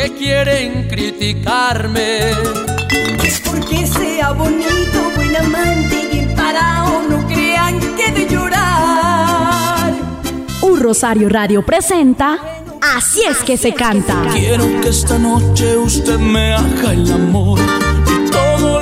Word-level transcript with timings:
que 0.00 0.14
quieren 0.14 0.88
criticarme. 0.88 2.30
Es 3.22 3.40
porque 3.40 3.86
sea 3.86 4.32
bonito, 4.32 4.98
buen 5.14 5.36
amante 5.36 6.08
y 6.12 6.34
parado, 6.34 7.02
no 7.08 7.26
crean 7.26 7.78
que 7.96 8.10
de 8.12 8.26
llorar. 8.28 9.92
Un 10.62 10.80
Rosario 10.80 11.28
Radio 11.28 11.64
presenta 11.64 12.38
Así 12.96 13.22
es 13.28 13.38
que 13.44 13.58
se 13.58 13.74
canta. 13.74 14.22
Quiero 14.32 14.64
que 14.80 14.88
esta 14.88 15.18
noche 15.18 15.76
usted 15.76 16.18
me 16.18 16.54
haga 16.54 16.92
el 16.92 17.12
amor 17.12 17.60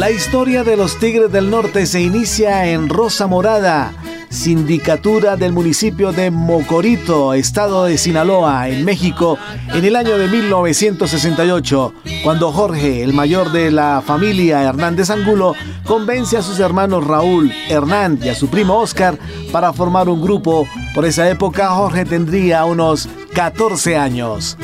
La 0.00 0.10
historia 0.10 0.64
de 0.64 0.78
los 0.78 0.98
Tigres 0.98 1.30
del 1.30 1.50
Norte 1.50 1.84
se 1.84 2.00
inicia 2.00 2.64
en 2.64 2.88
Rosa 2.88 3.26
Morada, 3.26 3.92
sindicatura 4.30 5.36
del 5.36 5.52
municipio 5.52 6.10
de 6.10 6.30
Mocorito, 6.30 7.34
estado 7.34 7.84
de 7.84 7.98
Sinaloa, 7.98 8.70
en 8.70 8.86
México, 8.86 9.36
en 9.68 9.84
el 9.84 9.96
año 9.96 10.16
de 10.16 10.26
1968, 10.26 11.92
cuando 12.24 12.50
Jorge, 12.50 13.02
el 13.02 13.12
mayor 13.12 13.52
de 13.52 13.70
la 13.70 14.02
familia 14.02 14.62
Hernández 14.62 15.10
Angulo, 15.10 15.52
convence 15.84 16.38
a 16.38 16.42
sus 16.42 16.58
hermanos 16.60 17.06
Raúl, 17.06 17.52
Hernán 17.68 18.18
y 18.22 18.30
a 18.30 18.34
su 18.34 18.48
primo 18.48 18.78
Oscar 18.78 19.18
para 19.52 19.74
formar 19.74 20.08
un 20.08 20.22
grupo. 20.22 20.66
Por 20.94 21.04
esa 21.04 21.28
época 21.28 21.68
Jorge 21.68 22.06
tendría 22.06 22.64
unos 22.64 23.06
14 23.34 23.98
años. 23.98 24.56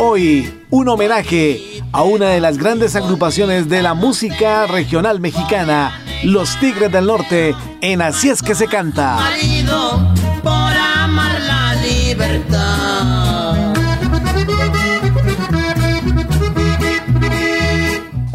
Hoy, 0.00 0.62
un 0.70 0.88
homenaje 0.88 1.82
a 1.90 2.02
una 2.02 2.28
de 2.28 2.40
las 2.40 2.56
grandes 2.56 2.94
agrupaciones 2.94 3.68
de 3.68 3.82
la 3.82 3.94
música 3.94 4.68
regional 4.68 5.18
mexicana, 5.18 6.00
Los 6.22 6.56
Tigres 6.60 6.92
del 6.92 7.06
Norte, 7.06 7.52
en 7.80 8.00
Así 8.00 8.30
es 8.30 8.40
que 8.40 8.54
se 8.54 8.68
canta. 8.68 9.18
por 10.44 10.52
amar 10.52 11.40
la 11.40 11.74
libertad. 11.82 12.97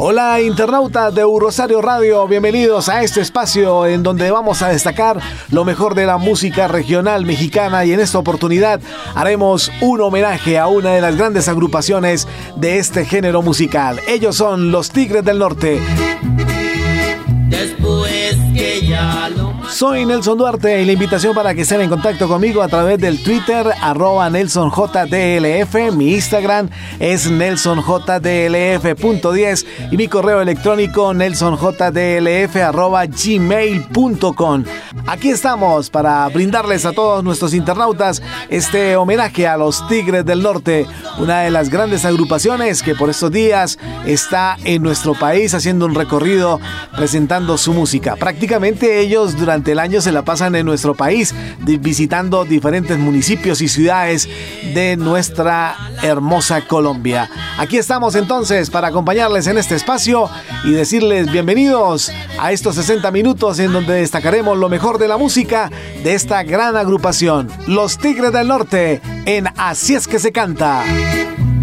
Hola 0.06 0.41
internautas 0.41 1.16
de 1.16 1.22
Eurosario 1.22 1.81
Radio, 1.81 2.28
bienvenidos 2.28 2.90
a 2.90 3.03
este 3.03 3.22
espacio 3.22 3.86
en 3.86 4.03
donde 4.03 4.31
vamos 4.31 4.62
a 4.62 4.68
destacar 4.68 5.18
lo 5.50 5.64
mejor 5.64 5.96
de 5.96 6.06
la 6.06 6.18
música 6.18 6.68
regional 6.68 7.25
mexicana 7.25 7.86
y 7.86 7.94
en 7.94 8.02
esta 8.02 8.19
oportunidad 8.19 8.81
haremos 9.16 9.72
un 9.80 10.02
homenaje 10.02 10.59
a 10.59 10.68
una 10.68 10.90
de 10.90 11.00
las 11.00 11.16
grandes 11.16 11.47
agrupaciones 11.47 12.28
de 12.58 12.80
este 12.80 13.06
género 13.06 13.41
musical. 13.44 14.02
Ellos 14.06 14.36
son 14.36 14.74
los 14.74 14.91
Tigres 14.91 15.24
del 15.24 15.40
Norte. 15.40 15.80
Soy 19.73 20.06
Nelson 20.06 20.38
Duarte 20.38 20.81
y 20.81 20.85
la 20.85 20.91
invitación 20.91 21.34
para 21.34 21.56
que 21.56 21.61
estén 21.61 21.81
en 21.81 21.89
contacto 21.89 22.28
conmigo 22.28 22.61
a 22.61 22.67
través 22.67 23.00
del 23.00 23.23
Twitter 23.23 23.66
arroba 23.81 24.29
NelsonJDLF, 24.29 25.95
mi 25.95 26.13
Instagram 26.13 26.69
es 27.00 27.31
NelsonJDLF.10 27.31 29.66
y 29.91 29.97
mi 29.97 30.07
correo 30.07 30.41
electrónico 30.41 31.16
NelsonJDLF 31.16 32.56
arroba 32.57 33.07
gmail.com. 33.07 34.63
Aquí 35.07 35.29
estamos 35.29 35.90
para 35.90 36.29
brindarles 36.29 36.85
a 36.85 36.91
todos 36.91 37.23
nuestros 37.23 37.55
internautas 37.55 38.22
este 38.50 38.95
homenaje 38.95 39.47
a 39.47 39.57
los 39.57 39.88
Tigres 39.88 40.23
del 40.23 40.44
Norte, 40.44 40.85
una 41.17 41.40
de 41.41 41.50
las 41.50 41.69
grandes 41.69 42.05
agrupaciones 42.05 42.84
que 42.84 42.94
por 42.94 43.09
estos 43.09 43.31
días 43.31 43.79
está 44.05 44.55
en 44.66 44.84
nuestro 44.84 45.16
país 45.16 45.55
haciendo 45.55 45.88
un 45.88 45.95
recorrido 45.95 46.59
presentando 46.95 47.57
su 47.57 47.73
música. 47.73 48.17
Prácticamente 48.17 49.00
ellos 49.00 49.35
durante 49.35 49.62
el 49.72 49.79
año 49.79 50.01
se 50.01 50.12
la 50.12 50.24
pasan 50.24 50.56
en 50.56 50.66
nuestro 50.66 50.94
país, 50.96 51.34
visitando 51.59 52.46
diferentes 52.46 52.97
municipios 52.97 53.62
y 53.62 53.68
ciudades 53.68 54.28
de 54.74 54.97
nuestra 54.97 55.75
hermosa 56.01 56.68
Colombia. 56.68 57.29
Aquí 57.57 57.78
estamos 57.78 58.16
entonces 58.16 58.69
para 58.69 58.90
acompañarles 58.90 59.47
en 59.47 59.57
este 59.57 59.75
espacio 59.75 60.29
y 60.63 60.72
decirles 60.72 61.31
bienvenidos 61.31 62.12
a 62.40 62.52
estos 62.52 62.75
60 62.75 63.09
minutos 63.12 63.59
en 63.59 63.72
donde 63.72 63.94
destacaremos 63.96 64.57
lo 64.57 64.69
mejor 64.69 64.97
de 64.97 65.07
la 65.07 65.18
música 65.18 65.72
de 66.03 66.13
esta 66.13 66.44
gran 66.44 66.75
agrupación, 66.75 67.50
Los 67.68 67.97
Tigres 67.97 68.31
del 68.34 68.47
Norte, 68.47 69.02
en 69.25 69.47
Así 69.57 69.96
es 69.96 70.07
que 70.07 70.19
se 70.19 70.31
canta. 70.31 70.84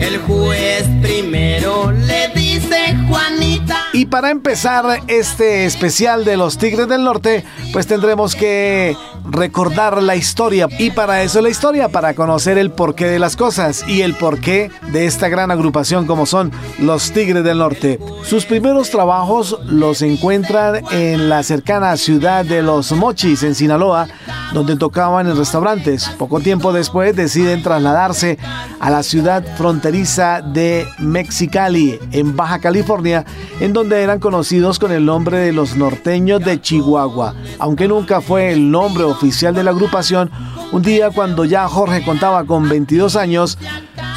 El 0.00 0.18
juez 0.18 0.88
primero 1.02 1.92
le 1.92 2.28
dice 2.34 2.96
Juanita. 3.08 3.84
Y 3.92 4.06
para 4.06 4.30
empezar 4.30 5.00
este 5.08 5.66
especial 5.66 6.24
de 6.24 6.36
los 6.36 6.58
Tigres 6.58 6.88
del 6.88 7.04
Norte, 7.04 7.44
pues 7.72 7.86
tendremos 7.86 8.34
que 8.34 8.96
recordar 9.30 10.02
la 10.02 10.16
historia. 10.16 10.68
Y 10.78 10.90
para 10.90 11.22
eso 11.22 11.40
la 11.40 11.48
historia, 11.48 11.88
para 11.88 12.14
conocer 12.14 12.58
el 12.58 12.70
porqué 12.70 13.06
de 13.06 13.18
las 13.18 13.36
cosas 13.36 13.84
y 13.88 14.02
el 14.02 14.14
porqué 14.14 14.70
de 14.92 15.06
esta 15.06 15.28
gran 15.28 15.50
agrupación 15.50 16.06
como 16.06 16.26
son 16.26 16.52
los 16.78 17.12
Tigres 17.12 17.44
del 17.44 17.58
Norte. 17.58 17.98
Sus 18.22 18.44
primeros 18.44 18.90
trabajos 18.90 19.58
los 19.64 20.02
encuentran 20.02 20.84
en 20.90 21.28
la 21.28 21.42
cercana 21.42 21.96
ciudad 21.96 22.44
de 22.44 22.62
Los 22.62 22.92
Mochis, 22.92 23.42
en 23.42 23.54
Sinaloa, 23.54 24.08
donde 24.52 24.76
tocaban 24.76 25.28
en 25.28 25.36
restaurantes. 25.36 26.08
Poco 26.18 26.40
tiempo 26.40 26.72
después 26.72 27.14
deciden 27.14 27.62
trasladarse 27.62 28.38
a 28.80 28.90
la 28.90 29.02
ciudad 29.02 29.44
fronteriza 29.56 30.40
de 30.42 30.86
Mexicali, 30.98 31.98
en 32.12 32.36
Baja 32.36 32.58
California, 32.58 33.24
en 33.60 33.72
donde 33.72 34.02
eran 34.02 34.18
conocidos 34.18 34.78
con 34.78 34.92
el 34.92 35.04
nombre 35.04 35.38
de 35.38 35.52
los 35.52 35.76
norteños 35.76 36.40
de 36.44 36.60
Chihuahua, 36.60 37.34
aunque 37.58 37.88
nunca 37.88 38.20
fue 38.20 38.52
el 38.52 38.70
nombre 38.70 39.04
oficial 39.20 39.54
de 39.54 39.62
la 39.62 39.72
agrupación, 39.72 40.30
un 40.72 40.80
día 40.80 41.10
cuando 41.10 41.44
ya 41.44 41.68
Jorge 41.68 42.02
contaba 42.02 42.44
con 42.44 42.66
22 42.70 43.16
años, 43.16 43.58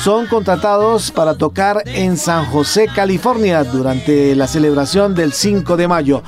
son 0.01 0.27
contratados 0.27 1.11
para 1.11 1.35
tocar 1.35 1.83
en 1.85 2.15
San 2.15 2.45
José, 2.45 2.87
California, 2.95 3.65
durante 3.65 4.33
la 4.33 4.47
celebración 4.47 5.13
del 5.13 5.33
5 5.33 5.75
de 5.75 5.87
mayo. 5.89 6.23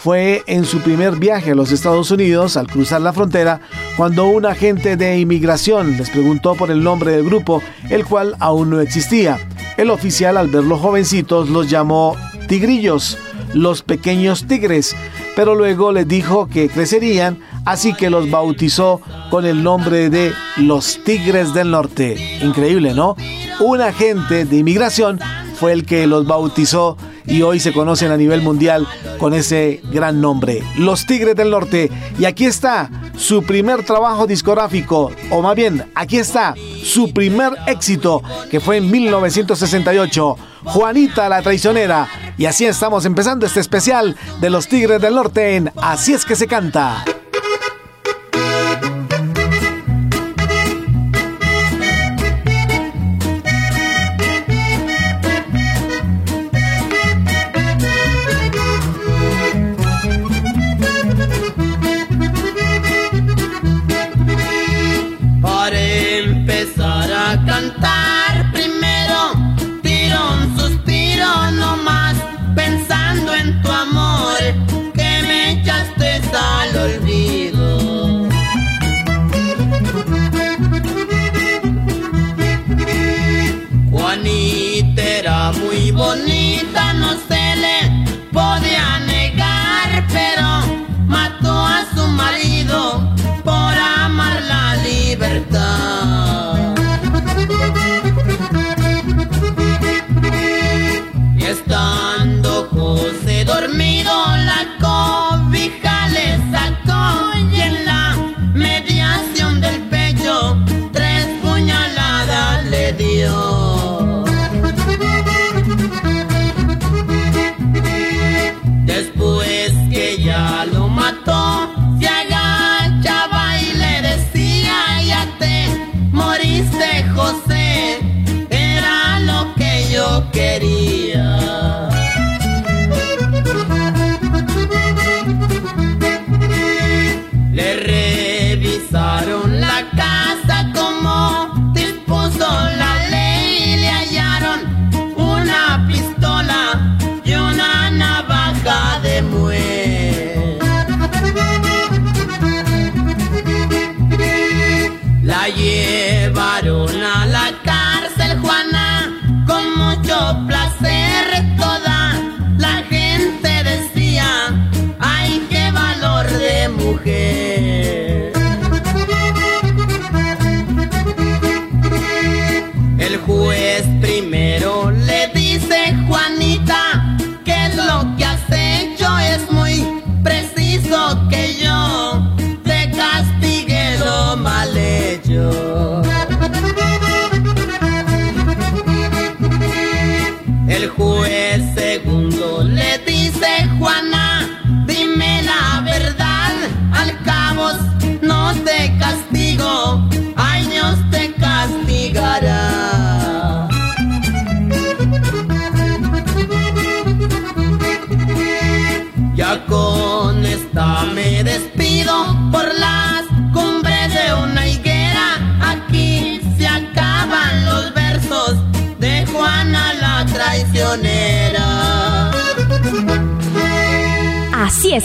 Fue 0.00 0.42
en 0.48 0.64
su 0.64 0.80
primer 0.80 1.16
viaje 1.16 1.52
a 1.52 1.54
los 1.54 1.70
Estados 1.70 2.10
Unidos, 2.10 2.56
al 2.56 2.66
cruzar 2.66 3.00
la 3.00 3.12
frontera, 3.12 3.60
cuando 3.96 4.26
un 4.26 4.44
agente 4.44 4.96
de 4.96 5.20
inmigración 5.20 5.96
les 5.96 6.10
preguntó 6.10 6.56
por 6.56 6.72
el 6.72 6.82
nombre 6.82 7.12
del 7.12 7.24
grupo, 7.24 7.62
el 7.90 8.04
cual 8.04 8.34
aún 8.40 8.70
no 8.70 8.80
existía. 8.80 9.38
El 9.76 9.90
oficial, 9.90 10.36
al 10.36 10.48
ver 10.48 10.64
los 10.64 10.80
jovencitos, 10.80 11.48
los 11.48 11.70
llamó 11.70 12.16
Tigrillos, 12.48 13.18
los 13.54 13.82
pequeños 13.82 14.46
tigres, 14.46 14.96
pero 15.36 15.54
luego 15.54 15.92
les 15.92 16.08
dijo 16.08 16.48
que 16.48 16.68
crecerían 16.68 17.38
así 17.66 17.92
que 17.92 18.08
los 18.08 18.30
bautizó 18.30 19.02
con 19.28 19.44
el 19.44 19.62
nombre 19.62 20.08
de 20.08 20.32
los 20.56 21.00
Tigres 21.04 21.52
del 21.52 21.70
Norte. 21.70 22.38
Increíble, 22.42 22.94
¿no? 22.94 23.16
Un 23.60 23.82
agente 23.82 24.46
de 24.46 24.56
inmigración 24.56 25.20
fue 25.56 25.72
el 25.72 25.84
que 25.84 26.06
los 26.06 26.26
bautizó 26.26 26.96
y 27.26 27.42
hoy 27.42 27.60
se 27.60 27.72
conocen 27.72 28.12
a 28.12 28.16
nivel 28.16 28.42
mundial 28.42 28.86
con 29.18 29.34
ese 29.34 29.80
gran 29.90 30.20
nombre, 30.20 30.62
Los 30.78 31.06
Tigres 31.06 31.34
del 31.34 31.50
Norte. 31.50 31.90
Y 32.18 32.24
aquí 32.24 32.44
está 32.44 32.90
su 33.16 33.42
primer 33.42 33.82
trabajo 33.84 34.26
discográfico, 34.26 35.10
o 35.30 35.42
más 35.42 35.56
bien, 35.56 35.90
aquí 35.94 36.18
está 36.18 36.54
su 36.84 37.12
primer 37.12 37.52
éxito, 37.66 38.22
que 38.50 38.60
fue 38.60 38.76
en 38.76 38.90
1968, 38.90 40.36
Juanita 40.64 41.28
la 41.28 41.42
Traicionera. 41.42 42.08
Y 42.38 42.44
así 42.44 42.66
estamos 42.66 43.04
empezando 43.06 43.46
este 43.46 43.60
especial 43.60 44.16
de 44.40 44.50
Los 44.50 44.68
Tigres 44.68 45.00
del 45.00 45.14
Norte 45.14 45.56
en 45.56 45.72
Así 45.76 46.12
es 46.12 46.24
que 46.24 46.36
se 46.36 46.46
canta. 46.46 47.04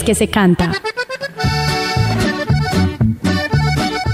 Que 0.04 0.16
se 0.16 0.28
canta. 0.28 0.72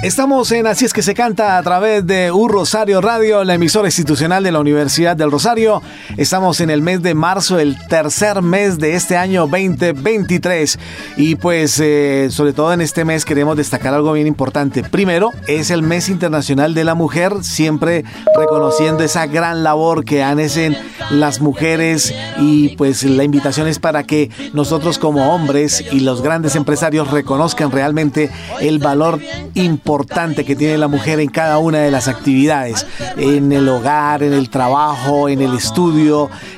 Estamos 0.02 0.52
en 0.52 0.67
Así 0.67 0.85
es 0.85 0.93
que 0.93 1.02
se 1.02 1.14
canta 1.14 1.58
a 1.58 1.62
través 1.62 2.06
de 2.06 2.31
Un 2.31 2.50
Rosario 2.50 3.00
Radio, 3.00 3.43
la 3.43 3.55
emisora 3.55 3.88
institucional 3.88 4.44
de 4.44 4.52
la 4.52 4.61
Universidad 4.61 5.17
del 5.17 5.31
Rosario. 5.31 5.82
Estamos 6.18 6.60
en 6.60 6.68
el 6.68 6.82
mes 6.82 7.00
de 7.00 7.14
marzo, 7.14 7.60
el 7.60 7.78
tercer 7.86 8.42
mes 8.42 8.80
de 8.80 8.96
este 8.96 9.16
año 9.16 9.42
2023. 9.42 10.76
Y 11.16 11.36
pues 11.36 11.78
eh, 11.78 12.26
sobre 12.32 12.52
todo 12.52 12.72
en 12.72 12.80
este 12.80 13.04
mes 13.04 13.24
queremos 13.24 13.56
destacar 13.56 13.94
algo 13.94 14.12
bien 14.14 14.26
importante. 14.26 14.82
Primero, 14.82 15.30
es 15.46 15.70
el 15.70 15.82
mes 15.82 16.08
internacional 16.08 16.74
de 16.74 16.82
la 16.82 16.96
mujer, 16.96 17.44
siempre 17.44 18.04
reconociendo 18.36 19.04
esa 19.04 19.28
gran 19.28 19.62
labor 19.62 20.04
que 20.04 20.24
hacen 20.24 20.76
las 21.10 21.40
mujeres 21.40 22.12
y 22.38 22.70
pues 22.70 23.04
la 23.04 23.22
invitación 23.22 23.68
es 23.68 23.78
para 23.78 24.02
que 24.02 24.28
nosotros 24.52 24.98
como 24.98 25.32
hombres 25.32 25.84
y 25.92 26.00
los 26.00 26.20
grandes 26.20 26.56
empresarios 26.56 27.12
reconozcan 27.12 27.70
realmente 27.70 28.28
el 28.60 28.80
valor 28.80 29.20
importante 29.54 30.44
que 30.44 30.56
tiene 30.56 30.78
la 30.78 30.88
mujer 30.88 31.20
en 31.20 31.30
cada 31.30 31.58
una 31.58 31.78
de 31.78 31.90
las 31.90 32.08
actividades, 32.08 32.87
en 33.16 33.52
el 33.52 33.68
hogar, 33.68 34.25
en 34.25 34.32
el 34.32 34.50
trabajo, 34.50 35.28
en 35.28 35.40
el 35.40 35.54
estudio, 35.54 36.07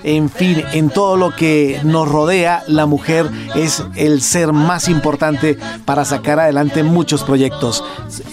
en 0.05 0.31
fin, 0.31 0.63
en 0.73 0.91
todo 0.91 1.17
lo 1.17 1.35
que 1.35 1.81
nos 1.85 2.09
rodea, 2.09 2.63
la 2.67 2.87
mujer 2.87 3.31
es 3.55 3.83
el 3.97 4.23
ser 4.23 4.53
más 4.53 4.89
importante 4.89 5.59
para 5.85 6.05
sacar 6.05 6.39
adelante 6.39 6.83
muchos 6.83 7.25
proyectos. 7.25 7.83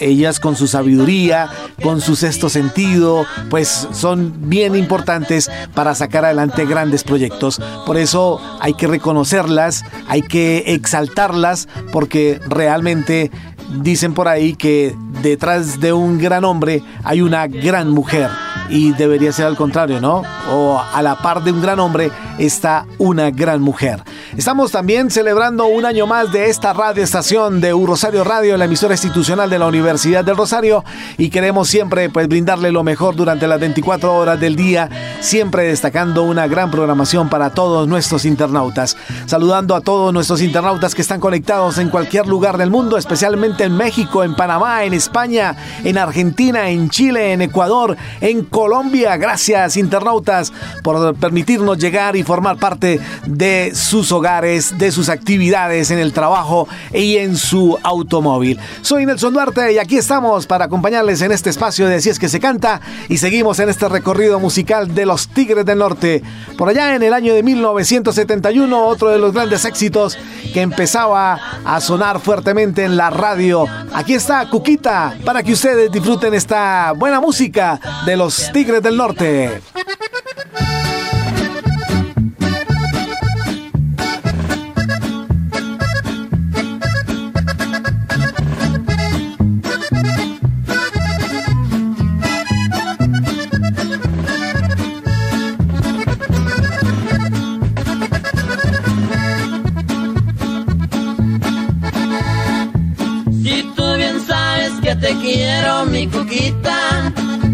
Ellas 0.00 0.40
con 0.40 0.56
su 0.56 0.66
sabiduría, 0.66 1.50
con 1.82 2.00
su 2.00 2.16
sexto 2.16 2.48
sentido, 2.48 3.26
pues 3.50 3.88
son 3.92 4.48
bien 4.48 4.76
importantes 4.76 5.50
para 5.74 5.94
sacar 5.94 6.24
adelante 6.24 6.66
grandes 6.66 7.04
proyectos. 7.04 7.60
Por 7.86 7.96
eso 7.96 8.40
hay 8.60 8.74
que 8.74 8.86
reconocerlas, 8.86 9.84
hay 10.08 10.22
que 10.22 10.64
exaltarlas, 10.74 11.68
porque 11.92 12.40
realmente 12.48 13.30
dicen 13.68 14.14
por 14.14 14.28
ahí 14.28 14.54
que 14.54 14.94
detrás 15.22 15.80
de 15.80 15.92
un 15.92 16.18
gran 16.18 16.44
hombre 16.44 16.82
hay 17.04 17.20
una 17.20 17.46
gran 17.46 17.90
mujer 17.90 18.30
y 18.68 18.92
debería 18.92 19.32
ser 19.32 19.46
al 19.46 19.56
contrario, 19.56 20.00
¿no? 20.00 20.22
O 20.50 20.78
a 20.78 21.02
la 21.02 21.16
par 21.16 21.42
de 21.42 21.52
un 21.52 21.62
gran 21.62 21.80
hombre 21.80 22.10
está 22.38 22.86
una 22.98 23.30
gran 23.30 23.60
mujer. 23.60 24.02
Estamos 24.36 24.70
también 24.70 25.10
celebrando 25.10 25.66
un 25.66 25.84
año 25.84 26.06
más 26.06 26.32
de 26.32 26.48
esta 26.48 26.72
radio 26.72 27.02
estación 27.02 27.60
de 27.60 27.72
Rosario 27.72 28.24
Radio, 28.24 28.56
la 28.56 28.66
emisora 28.66 28.94
institucional 28.94 29.48
de 29.48 29.58
la 29.58 29.66
Universidad 29.66 30.24
del 30.24 30.36
Rosario 30.36 30.84
y 31.16 31.30
queremos 31.30 31.68
siempre 31.68 32.10
pues 32.10 32.28
brindarle 32.28 32.70
lo 32.70 32.82
mejor 32.82 33.16
durante 33.16 33.46
las 33.46 33.58
24 33.58 34.14
horas 34.14 34.38
del 34.38 34.54
día, 34.54 34.88
siempre 35.20 35.64
destacando 35.64 36.22
una 36.22 36.46
gran 36.46 36.70
programación 36.70 37.28
para 37.28 37.50
todos 37.50 37.88
nuestros 37.88 38.24
internautas. 38.24 38.96
Saludando 39.26 39.74
a 39.74 39.80
todos 39.80 40.12
nuestros 40.12 40.42
internautas 40.42 40.94
que 40.94 41.02
están 41.02 41.20
conectados 41.20 41.78
en 41.78 41.88
cualquier 41.88 42.26
lugar 42.26 42.58
del 42.58 42.70
mundo, 42.70 42.98
especialmente 42.98 43.57
en 43.64 43.76
México, 43.76 44.24
en 44.24 44.34
Panamá, 44.34 44.84
en 44.84 44.94
España, 44.94 45.56
en 45.84 45.98
Argentina, 45.98 46.68
en 46.68 46.90
Chile, 46.90 47.32
en 47.32 47.42
Ecuador, 47.42 47.96
en 48.20 48.44
Colombia. 48.44 49.16
Gracias 49.16 49.76
internautas 49.76 50.52
por 50.82 51.14
permitirnos 51.16 51.78
llegar 51.78 52.16
y 52.16 52.22
formar 52.22 52.56
parte 52.58 53.00
de 53.26 53.72
sus 53.74 54.12
hogares, 54.12 54.78
de 54.78 54.92
sus 54.92 55.08
actividades 55.08 55.90
en 55.90 55.98
el 55.98 56.12
trabajo 56.12 56.68
y 56.92 57.16
en 57.16 57.36
su 57.36 57.78
automóvil. 57.82 58.58
Soy 58.82 59.06
Nelson 59.06 59.34
Duarte 59.34 59.72
y 59.72 59.78
aquí 59.78 59.96
estamos 59.96 60.46
para 60.46 60.66
acompañarles 60.66 61.22
en 61.22 61.32
este 61.32 61.50
espacio 61.50 61.88
de 61.88 62.00
Si 62.00 62.10
es 62.10 62.18
que 62.18 62.28
se 62.28 62.40
canta 62.40 62.80
y 63.08 63.18
seguimos 63.18 63.58
en 63.58 63.68
este 63.68 63.88
recorrido 63.88 64.40
musical 64.40 64.94
de 64.94 65.06
los 65.06 65.28
Tigres 65.28 65.64
del 65.64 65.78
Norte. 65.78 66.22
Por 66.56 66.68
allá 66.68 66.94
en 66.94 67.02
el 67.02 67.12
año 67.12 67.34
de 67.34 67.42
1971, 67.42 68.86
otro 68.86 69.08
de 69.08 69.18
los 69.18 69.32
grandes 69.32 69.64
éxitos 69.64 70.18
que 70.52 70.62
empezaba 70.62 71.38
a 71.64 71.80
sonar 71.80 72.20
fuertemente 72.20 72.84
en 72.84 72.96
la 72.96 73.10
radio. 73.10 73.47
Aquí 73.94 74.14
está 74.14 74.48
Cuquita 74.50 75.16
para 75.24 75.42
que 75.42 75.52
ustedes 75.52 75.90
disfruten 75.90 76.34
esta 76.34 76.92
buena 76.92 77.20
música 77.20 77.80
de 78.04 78.16
los 78.16 78.50
Tigres 78.52 78.82
del 78.82 78.96
Norte. 78.96 79.62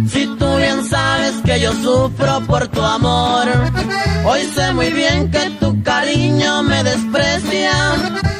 Si 0.08 0.26
tú 0.38 0.56
bien 0.56 0.84
sabes 0.84 1.34
que 1.44 1.60
yo 1.60 1.72
sufro 1.72 2.40
por 2.46 2.68
tu 2.68 2.82
amor. 2.82 3.46
Hoy 4.26 4.42
sé 4.54 4.72
muy 4.72 4.90
bien 4.92 5.30
que 5.30 5.50
tu 5.60 5.82
cariño 5.82 6.62
me 6.62 6.82
desprecia 6.84 7.72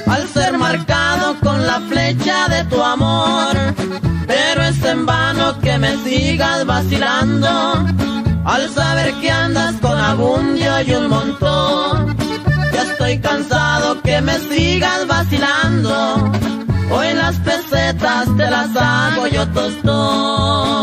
al 0.06 0.28
ser 0.28 0.58
marcado 0.58 1.36
con 1.40 1.66
la 1.66 1.80
flecha 1.80 2.48
de 2.48 2.64
tu 2.64 2.82
amor. 2.82 3.54
Pero 4.26 4.62
es 4.62 4.84
en 4.84 5.06
vano 5.06 5.58
que 5.60 5.78
me 5.78 5.96
sigas 6.04 6.66
vacilando 6.66 7.48
al 8.44 8.68
saber 8.70 9.14
que 9.20 9.30
andas 9.30 9.74
con 9.80 9.98
abundio 9.98 10.80
y 10.82 10.94
un 10.94 11.08
montón. 11.08 12.16
Ya 12.72 12.82
estoy 12.82 13.18
cansado 13.18 14.00
que 14.02 14.20
me 14.20 14.38
sigas 14.50 15.06
vacilando. 15.06 16.43
Hoy 16.96 17.12
las 17.14 17.36
pesetas 17.38 18.36
te 18.36 18.50
las 18.50 18.76
hago 18.76 19.26
yo 19.26 19.46
tostón. 19.48 20.73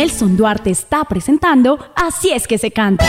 Nelson 0.00 0.34
Duarte 0.34 0.70
está 0.70 1.04
presentando 1.04 1.78
Así 1.94 2.30
es 2.30 2.46
que 2.46 2.56
se 2.56 2.70
canta. 2.70 3.04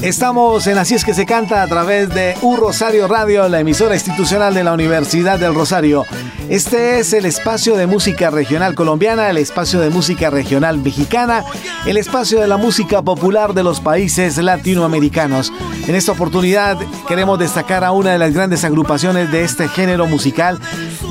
Estamos 0.00 0.66
en 0.66 0.78
Así 0.78 0.94
es 0.94 1.04
que 1.04 1.12
se 1.12 1.26
canta 1.26 1.62
a 1.62 1.66
través 1.66 2.08
de 2.08 2.34
U 2.40 2.56
Rosario 2.56 3.06
Radio, 3.06 3.46
la 3.50 3.60
emisora 3.60 3.92
institucional 3.92 4.54
de 4.54 4.64
la 4.64 4.72
Universidad 4.72 5.38
del 5.38 5.54
Rosario. 5.54 6.06
Este 6.48 6.98
es 6.98 7.12
el 7.14 7.24
espacio 7.24 7.74
de 7.74 7.86
música 7.86 8.30
regional 8.30 8.74
colombiana, 8.74 9.30
el 9.30 9.38
espacio 9.38 9.80
de 9.80 9.88
música 9.90 10.28
regional 10.28 10.78
mexicana, 10.78 11.42
el 11.86 11.96
espacio 11.96 12.40
de 12.40 12.46
la 12.46 12.58
música 12.58 13.00
popular 13.02 13.54
de 13.54 13.62
los 13.62 13.80
países 13.80 14.36
latinoamericanos. 14.36 15.52
En 15.88 15.94
esta 15.94 16.12
oportunidad 16.12 16.78
queremos 17.08 17.38
destacar 17.38 17.82
a 17.82 17.92
una 17.92 18.12
de 18.12 18.18
las 18.18 18.34
grandes 18.34 18.62
agrupaciones 18.62 19.32
de 19.32 19.42
este 19.42 19.68
género 19.68 20.06
musical, 20.06 20.60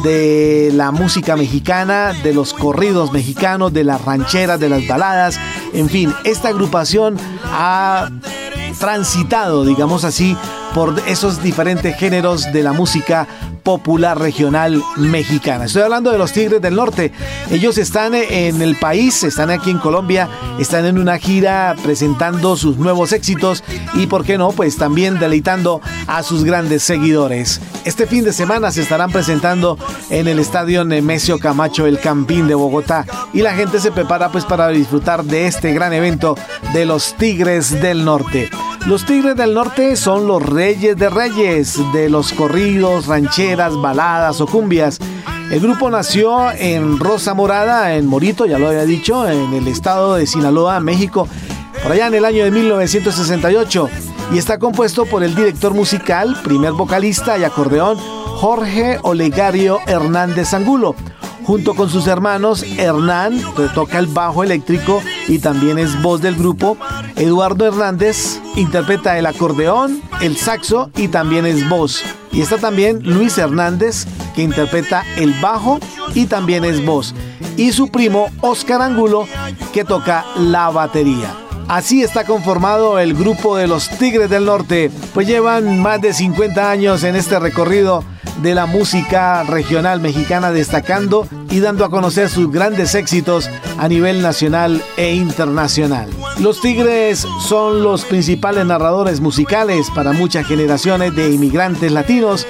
de 0.04 0.70
la 0.74 0.92
música 0.92 1.36
mexicana, 1.36 2.14
de 2.24 2.34
los 2.34 2.54
corridos 2.54 3.12
mexicanos, 3.12 3.74
de 3.74 3.84
las 3.84 4.04
rancheras, 4.06 4.60
de 4.60 4.70
las 4.70 4.88
baladas. 4.88 5.40
En 5.74 5.90
fin, 5.90 6.14
esta 6.26 6.50
agrupación 6.50 7.18
ha 7.46 8.10
transitado, 8.80 9.66
digamos 9.66 10.04
así, 10.04 10.38
por 10.76 11.02
esos 11.08 11.42
diferentes 11.42 11.96
géneros 11.98 12.52
de 12.52 12.64
la 12.64 12.74
música 12.74 13.28
popular 13.64 14.20
regional 14.20 14.84
mexicana. 14.98 15.66
Estoy 15.66 15.82
hablando 15.84 16.12
de 16.12 16.18
los 16.18 16.34
Tigres 16.34 16.62
del 16.62 16.76
Norte. 16.76 17.12
Ellos 17.50 17.78
están 17.78 18.14
en 18.14 18.62
el 18.62 18.76
país, 18.76 19.24
están 19.24 19.50
aquí 19.50 19.72
en 19.72 19.80
Colombia, 19.80 20.30
están 20.60 20.86
en 20.86 20.98
una 20.98 21.18
gira 21.18 21.76
presentando 21.82 22.56
sus 22.58 22.78
nuevos 22.78 23.14
éxitos 23.14 23.64
y, 23.96 24.08
¿por 24.08 24.26
qué 24.26 24.38
no? 24.38 24.52
Pues 24.52 24.78
también 24.78 25.20
deleitando 25.20 25.82
a 26.08 26.24
sus 26.24 26.44
grandes 26.44 26.84
seguidores. 26.84 27.62
Este 27.86 28.06
fin 28.06 28.24
de 28.24 28.34
semana 28.34 28.72
se 28.72 28.82
estarán 28.82 29.12
presentando 29.12 29.78
en 30.10 30.28
el 30.28 30.40
estadio 30.40 30.84
Nemesio 30.84 31.40
Camacho, 31.40 31.86
el 31.86 32.00
Campín 32.00 32.48
de 32.48 32.56
Bogotá, 32.56 33.06
y 33.34 33.42
la 33.42 33.56
gente 33.56 33.80
se 33.80 33.92
prepara 33.92 34.32
pues 34.32 34.46
para 34.46 34.68
disfrutar 34.70 35.24
de 35.24 35.48
este 35.48 35.74
gran 35.74 35.94
evento 35.94 36.38
de 36.74 36.86
los 36.86 37.16
Tigres 37.16 37.82
del 37.82 38.06
Norte. 38.06 38.50
Los 38.86 39.06
Tigres 39.06 39.38
del 39.38 39.54
Norte 39.54 39.96
son 39.96 40.28
los 40.28 40.44
reyes 40.44 40.98
de 40.98 41.10
reyes 41.10 41.80
de 41.94 42.10
los 42.10 42.34
corridos, 42.34 43.08
baladas 43.56 44.42
o 44.42 44.48
cumbias. 44.48 45.00
El 45.52 45.60
grupo 45.60 45.90
nació 45.90 46.52
en 46.52 47.00
Rosa 47.00 47.34
Morada, 47.34 47.96
en 47.96 48.08
Morito, 48.08 48.46
ya 48.46 48.58
lo 48.58 48.70
había 48.70 48.86
dicho, 48.86 49.28
en 49.28 49.54
el 49.54 49.68
estado 49.68 50.16
de 50.16 50.26
Sinaloa, 50.26 50.80
México, 50.80 51.28
por 51.82 51.92
allá 51.92 52.08
en 52.08 52.16
el 52.16 52.26
año 52.26 52.44
de 52.44 52.52
1968. 52.52 53.90
Y 54.34 54.38
está 54.38 54.58
compuesto 54.58 55.06
por 55.06 55.24
el 55.24 55.36
director 55.36 55.74
musical, 55.74 56.36
primer 56.44 56.72
vocalista 56.72 57.38
y 57.38 57.44
acordeón, 57.44 57.98
Jorge 57.98 59.00
Olegario 59.04 59.80
Hernández 59.86 60.54
Angulo 60.54 60.96
junto 61.46 61.74
con 61.74 61.90
sus 61.90 62.08
hermanos 62.08 62.64
Hernán, 62.78 63.40
que 63.56 63.68
toca 63.74 64.00
el 64.00 64.08
bajo 64.08 64.44
eléctrico 64.44 65.02
y 65.28 65.40
también 65.40 65.78
es 65.78 66.02
voz 66.02 66.22
del 66.22 66.36
grupo. 66.36 66.78
Eduardo 67.16 67.66
Hernández 67.66 68.40
interpreta 68.56 69.18
el 69.18 69.26
acordeón, 69.26 70.02
el 70.22 70.38
saxo 70.38 70.90
y 70.96 71.08
también 71.08 71.46
es 71.46 71.68
voz. 71.70 72.04
Y 72.32 72.42
está 72.42 72.58
también 72.58 73.02
Luis 73.04 73.38
Hernández, 73.38 74.06
que 74.36 74.42
interpreta 74.42 75.04
el 75.18 75.34
bajo 75.42 75.80
y 76.14 76.26
también 76.26 76.66
es 76.66 76.84
voz. 76.84 77.14
Y 77.58 77.72
su 77.72 77.90
primo 77.90 78.30
Oscar 78.42 78.82
Angulo, 78.82 79.28
que 79.74 79.84
toca 79.84 80.26
la 80.38 80.70
batería. 80.70 81.32
Así 81.68 82.04
está 82.04 82.26
conformado 82.26 83.00
el 83.00 83.14
grupo 83.14 83.56
de 83.56 83.68
los 83.68 83.90
Tigres 83.90 84.30
del 84.30 84.46
Norte, 84.46 84.92
pues 85.14 85.28
llevan 85.28 85.80
más 85.80 86.02
de 86.02 86.14
50 86.14 86.70
años 86.70 87.04
en 87.04 87.16
este 87.16 87.40
recorrido 87.40 88.04
de 88.44 88.54
la 88.54 88.66
música 88.66 89.44
regional 89.44 90.02
mexicana 90.02 90.52
destacando 90.52 91.26
y 91.50 91.62
dando 91.62 91.86
a 91.86 91.90
conocer 91.90 92.30
sus 92.30 92.52
grandes 92.52 92.94
éxitos 92.94 93.50
a 93.80 93.88
nivel 93.88 94.22
nacional 94.22 94.84
e 94.98 95.16
internacional. 95.16 96.10
Los 96.40 96.60
Tigres 96.60 97.26
son 97.48 97.84
los 97.84 98.04
principales 98.04 98.66
narradores 98.66 99.22
musicales 99.22 99.88
para 99.96 100.12
muchas 100.12 100.46
generaciones 100.46 101.16
de 101.16 101.32
inmigrantes 101.32 101.92
latinos 101.92 102.46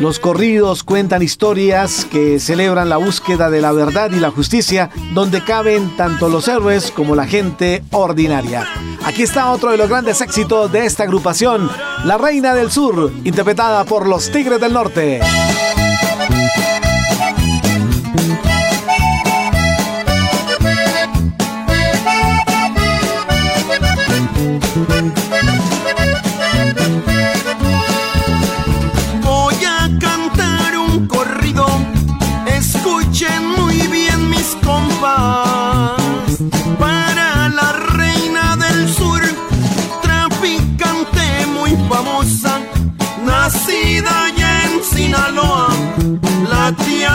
los 0.00 0.18
corridos 0.18 0.82
cuentan 0.82 1.22
historias 1.22 2.06
que 2.06 2.40
celebran 2.40 2.88
la 2.88 2.96
búsqueda 2.96 3.50
de 3.50 3.60
la 3.60 3.70
verdad 3.70 4.10
y 4.10 4.18
la 4.18 4.30
justicia, 4.30 4.88
donde 5.12 5.44
caben 5.44 5.94
tanto 5.96 6.30
los 6.30 6.48
héroes 6.48 6.90
como 6.90 7.14
la 7.14 7.26
gente 7.26 7.84
ordinaria. 7.90 8.66
Aquí 9.04 9.22
está 9.22 9.52
otro 9.52 9.70
de 9.70 9.76
los 9.76 9.90
grandes 9.90 10.22
éxitos 10.22 10.72
de 10.72 10.86
esta 10.86 11.02
agrupación, 11.02 11.70
La 12.04 12.16
Reina 12.16 12.54
del 12.54 12.70
Sur, 12.70 13.12
interpretada 13.24 13.84
por 13.84 14.08
los 14.08 14.30
Tigres 14.30 14.60
del 14.60 14.72
Norte. 14.72 15.20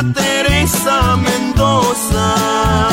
Teresa 0.03 1.15
Mendoza. 1.17 2.84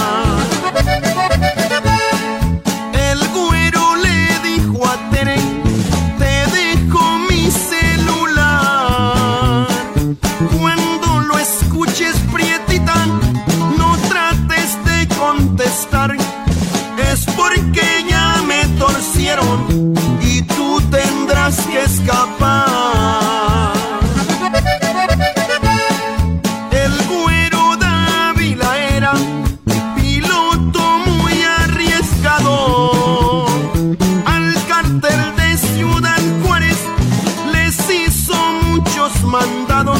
Mandados 39.33 39.99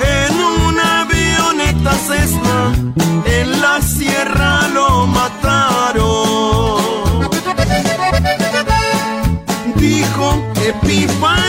en 0.00 0.34
una 0.66 1.02
avioneta 1.02 1.92
Cessna. 2.08 2.74
En 3.24 3.60
la 3.60 3.80
sierra 3.80 4.66
lo 4.74 5.06
mataron. 5.06 6.08
Dijo 9.76 10.26
Epifanio 10.70 11.47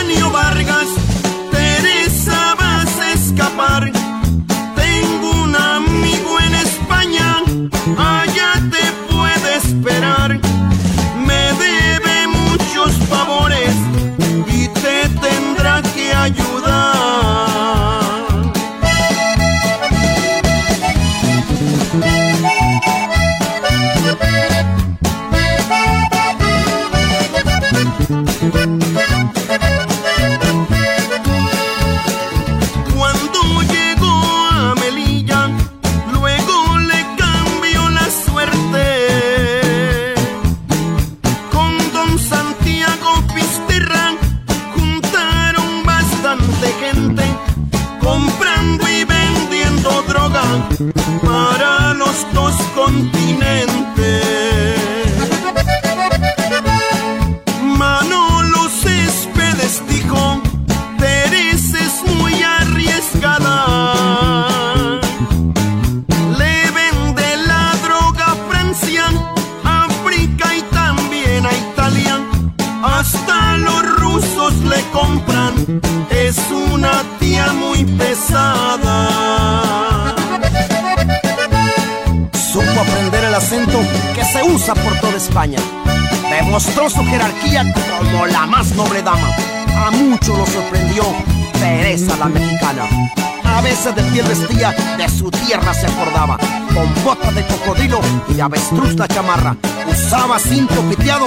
De 93.80 94.02
piel 94.02 94.26
vestía, 94.26 94.72
de 94.98 95.08
su 95.08 95.30
tierra 95.30 95.72
se 95.72 95.86
acordaba. 95.86 96.36
Con 96.74 97.02
botas 97.02 97.34
de 97.34 97.46
cocodrilo 97.46 97.98
y 98.28 98.38
avestruz 98.38 98.94
la 98.94 99.08
chamarra. 99.08 99.56
Usaba 99.88 100.38
cinto 100.38 100.82
piteado, 100.82 101.24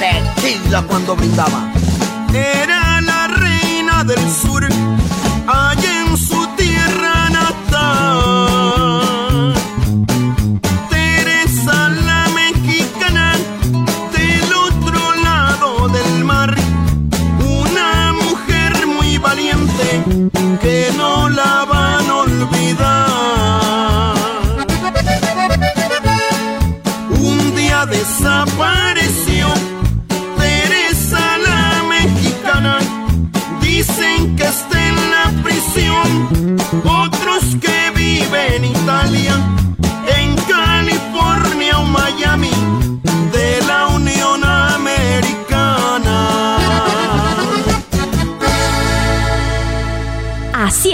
tequila 0.00 0.82
cuando 0.88 1.14
brindaba. 1.14 1.70
Era 2.32 3.02
la 3.02 3.26
reina 3.28 4.02
del 4.02 4.18
sur, 4.30 4.66
allá 5.46 6.00
en 6.06 6.16
su 6.16 6.46
tierra 6.56 7.13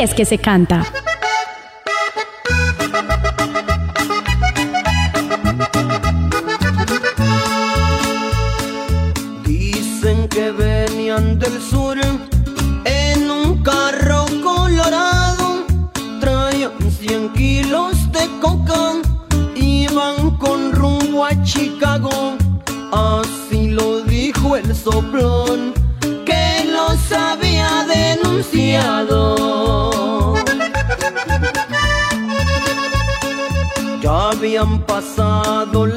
es 0.02 0.14
que 0.14 0.24
se 0.24 0.38
canta. 0.38 1.09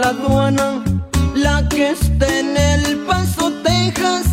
La 0.04 0.10
aduana, 0.10 0.84
la 1.34 1.68
que 1.70 1.92
está 1.92 2.28
en 2.39 2.58
El 2.58 2.98
Paso, 3.08 3.52
Texas, 3.63 4.26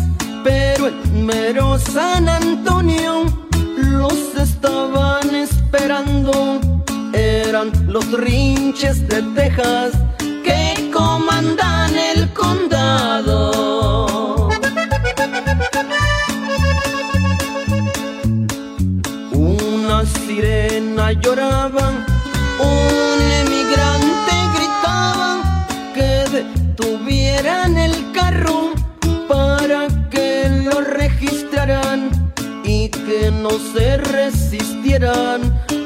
pero 0.43 0.87
en 0.87 1.25
mero 1.25 1.77
San 1.79 2.27
Antonio 2.27 3.25
los 3.77 4.35
estaban 4.35 5.33
esperando. 5.33 6.59
Eran 7.13 7.71
los 7.87 8.05
rinches 8.11 9.07
de 9.07 9.21
Texas 9.35 9.91
que 10.43 10.91
comandan 10.93 11.95
el 11.95 12.29
condado. 12.33 13.51
Una 19.31 20.05
sirena 20.05 21.13
lloraba, 21.13 21.93
no 33.41 33.49
se 33.73 33.97
resistieran, 33.97 35.41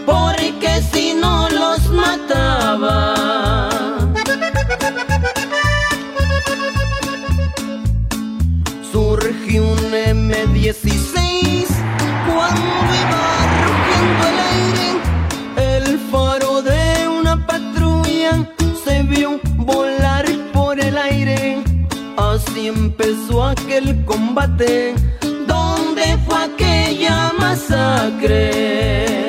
porque 0.05 0.81
si 0.91 1.13
no 1.13 1.47
los 1.49 1.89
mataba. 1.89 3.15
Surgió 8.91 9.63
un 9.63 9.77
M16 9.77 11.67
cuando 12.25 12.91
iba 13.03 13.23
rugiendo 13.65 14.23
el 14.31 14.39
aire. 14.53 14.87
El 15.81 15.99
faro 16.11 16.61
de 16.61 17.07
una 17.07 17.47
patrulla 17.47 18.49
se 18.83 19.03
vio 19.03 19.39
volar 19.55 20.25
por 20.51 20.77
el 20.79 20.97
aire. 20.97 21.63
Así 22.17 22.67
empezó 22.67 23.45
aquel 23.45 24.03
combate. 24.03 24.93
¿Dónde 27.55 27.67
fue 27.67 27.77
aquella 27.77 28.11
masacre? 28.11 29.05
Decía 29.05 29.24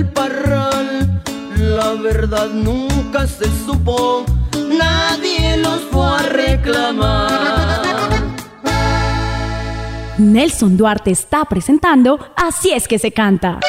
del 0.00 0.08
parral. 0.12 1.22
La 1.56 1.94
verdad 1.94 2.48
nunca 2.48 3.26
se 3.26 3.44
supo, 3.66 4.24
nadie 4.52 5.56
los 5.58 5.80
fue 5.90 6.06
a 6.06 6.22
reclamar. 6.22 7.80
Nelson 10.18 10.76
Duarte 10.76 11.10
está 11.10 11.46
presentando 11.46 12.18
Así 12.36 12.72
es 12.72 12.86
que 12.86 12.98
se 12.98 13.10
canta. 13.10 13.60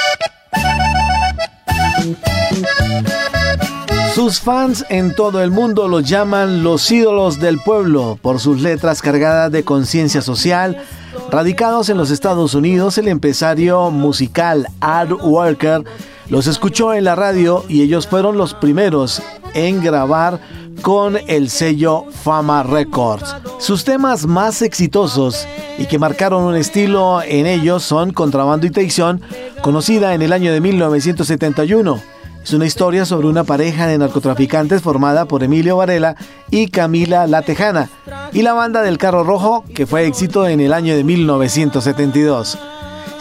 Sus 4.14 4.42
fans 4.42 4.86
en 4.90 5.16
todo 5.16 5.42
el 5.42 5.52
mundo 5.52 5.88
los 5.88 6.08
llaman 6.08 6.64
los 6.64 6.92
ídolos 6.92 7.40
del 7.40 7.60
pueblo 7.60 8.20
por 8.22 8.40
sus 8.40 8.62
letras 8.62 9.02
cargadas 9.02 9.52
de 9.52 9.64
conciencia 9.64 10.22
social. 10.22 10.84
Radicados 11.30 11.88
en 11.90 11.98
los 11.98 12.12
Estados 12.12 12.54
Unidos, 12.54 12.98
el 12.98 13.08
empresario 13.08 13.90
musical 13.90 14.68
Art 14.82 15.12
Walker 15.22 15.86
los 16.32 16.48
escuchó 16.48 16.94
en 16.94 17.04
la 17.04 17.14
radio 17.14 17.66
y 17.68 17.82
ellos 17.82 18.08
fueron 18.08 18.38
los 18.38 18.54
primeros 18.54 19.22
en 19.54 19.84
grabar 19.84 20.40
con 20.82 21.18
el 21.28 21.50
sello 21.50 22.06
Fama 22.24 22.64
Records. 22.64 23.36
Sus 23.60 23.84
temas 23.84 24.26
más 24.26 24.62
exitosos 24.62 25.46
y 25.78 25.88
que 25.88 26.00
marcaron 26.00 26.46
un 26.46 26.56
estilo 26.56 27.22
en 27.22 27.48
ellos 27.48 27.84
son 27.84 28.14
Contrabando 28.14 28.66
y 28.66 28.70
Traición, 28.70 29.22
conocida 29.62 30.14
en 30.14 30.22
el 30.22 30.32
año 30.32 30.54
de 30.54 30.62
1971. 30.62 32.02
Es 32.46 32.54
una 32.54 32.66
historia 32.66 33.04
sobre 33.04 33.28
una 33.28 33.44
pareja 33.44 33.86
de 33.88 33.98
narcotraficantes 33.98 34.82
formada 34.82 35.26
por 35.26 35.44
Emilio 35.44 35.76
Varela 35.76 36.16
y 36.50 36.70
Camila 36.70 37.28
La 37.28 37.42
Tejana, 37.42 37.90
y 38.32 38.42
la 38.42 38.54
banda 38.54 38.82
del 38.84 38.98
Carro 38.98 39.26
Rojo, 39.26 39.66
que 39.76 39.86
fue 39.86 40.08
éxito 40.08 40.48
en 40.48 40.62
el 40.62 40.72
año 40.72 40.96
de 40.96 41.04
1972. 41.04 42.58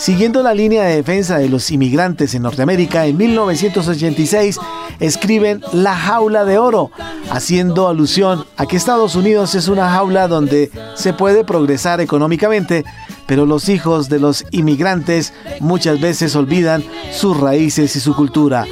Siguiendo 0.01 0.43
la 0.43 0.55
línea 0.55 0.85
de 0.85 0.97
defensa 0.97 1.37
de 1.37 1.51
los 1.51 1.71
inmigrantes 1.71 2.35
en 2.35 2.41
Norteamérica, 2.41 3.05
en 3.05 3.19
1986 3.19 4.59
escriben 4.99 5.61
La 5.75 5.95
Jaula 5.95 6.47
de 6.47 6.57
Oro, 6.57 6.91
haciendo 7.31 7.87
alusión 7.87 8.47
a 8.57 8.65
que 8.65 8.79
Estados 8.79 9.15
Unidos 9.15 9.55
es 9.55 9.69
una 9.69 9.91
jaula 9.91 10.27
donde 10.27 10.71
se 10.95 11.13
puede 11.13 11.45
progresar 11.45 12.01
económicamente, 12.01 12.83
pero 13.27 13.45
los 13.45 13.69
hijos 13.69 14.09
de 14.09 14.21
los 14.21 14.47
inmigrantes 14.53 15.35
muchas 15.61 16.01
veces 16.01 16.35
olvidan 16.35 16.83
sus 17.13 17.39
raíces 17.39 17.95
y 17.95 18.01
su 18.01 18.17
cultura. 18.17 18.65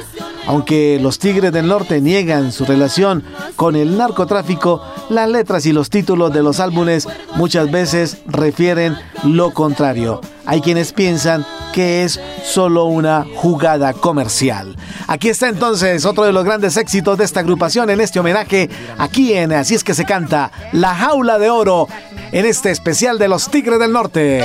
Aunque 0.47 0.97
los 0.99 1.19
Tigres 1.19 1.51
del 1.51 1.67
Norte 1.67 2.01
niegan 2.01 2.51
su 2.51 2.65
relación 2.65 3.23
con 3.55 3.75
el 3.75 3.99
narcotráfico, 3.99 4.81
las 5.09 5.29
letras 5.29 5.67
y 5.67 5.73
los 5.73 5.91
títulos 5.91 6.33
de 6.33 6.41
los 6.41 6.59
álbumes 6.59 7.07
muchas 7.35 7.69
veces 7.69 8.17
refieren 8.25 8.95
lo 9.23 9.51
contrario. 9.51 10.21
Hay 10.49 10.61
quienes 10.61 10.93
piensan 10.93 11.45
que 11.73 12.03
es 12.03 12.19
solo 12.43 12.85
una 12.85 13.23
jugada 13.35 13.93
comercial. 13.93 14.75
Aquí 15.07 15.29
está 15.29 15.47
entonces 15.47 16.05
otro 16.05 16.23
de 16.23 16.33
los 16.33 16.43
grandes 16.43 16.75
éxitos 16.75 17.19
de 17.19 17.25
esta 17.25 17.41
agrupación 17.41 17.87
en 17.91 18.01
este 18.01 18.19
homenaje, 18.19 18.67
aquí 18.97 19.33
en 19.33 19.53
Así 19.53 19.75
es 19.75 19.83
que 19.83 19.93
se 19.93 20.05
canta, 20.05 20.49
La 20.71 20.95
Jaula 20.95 21.37
de 21.37 21.51
Oro, 21.51 21.87
en 22.31 22.47
este 22.47 22.71
especial 22.71 23.19
de 23.19 23.27
los 23.27 23.51
Tigres 23.51 23.77
del 23.77 23.93
Norte. 23.93 24.43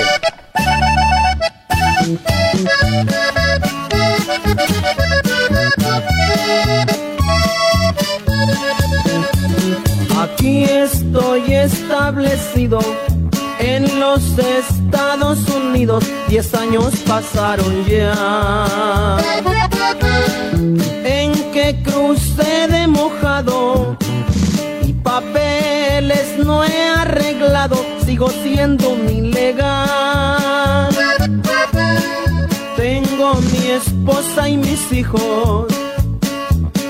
Aquí 10.21 10.65
estoy 10.65 11.51
establecido 11.51 12.79
en 13.65 13.99
los 13.99 14.21
Estados 14.37 15.39
Unidos. 15.49 16.03
Diez 16.27 16.53
años 16.53 16.93
pasaron 17.07 17.85
ya. 17.85 19.17
En 21.03 21.33
que 21.51 21.81
crucé 21.83 22.67
de 22.67 22.87
mojado 22.87 23.97
y 24.83 24.93
papeles 24.93 26.37
no 26.45 26.63
he 26.63 26.87
arreglado. 26.89 27.77
Sigo 28.05 28.29
siendo 28.29 28.89
un 28.89 29.09
ilegal. 29.09 30.89
Tengo 32.75 33.35
mi 33.35 33.71
esposa 33.71 34.47
y 34.49 34.57
mis 34.57 34.91
hijos 34.91 35.65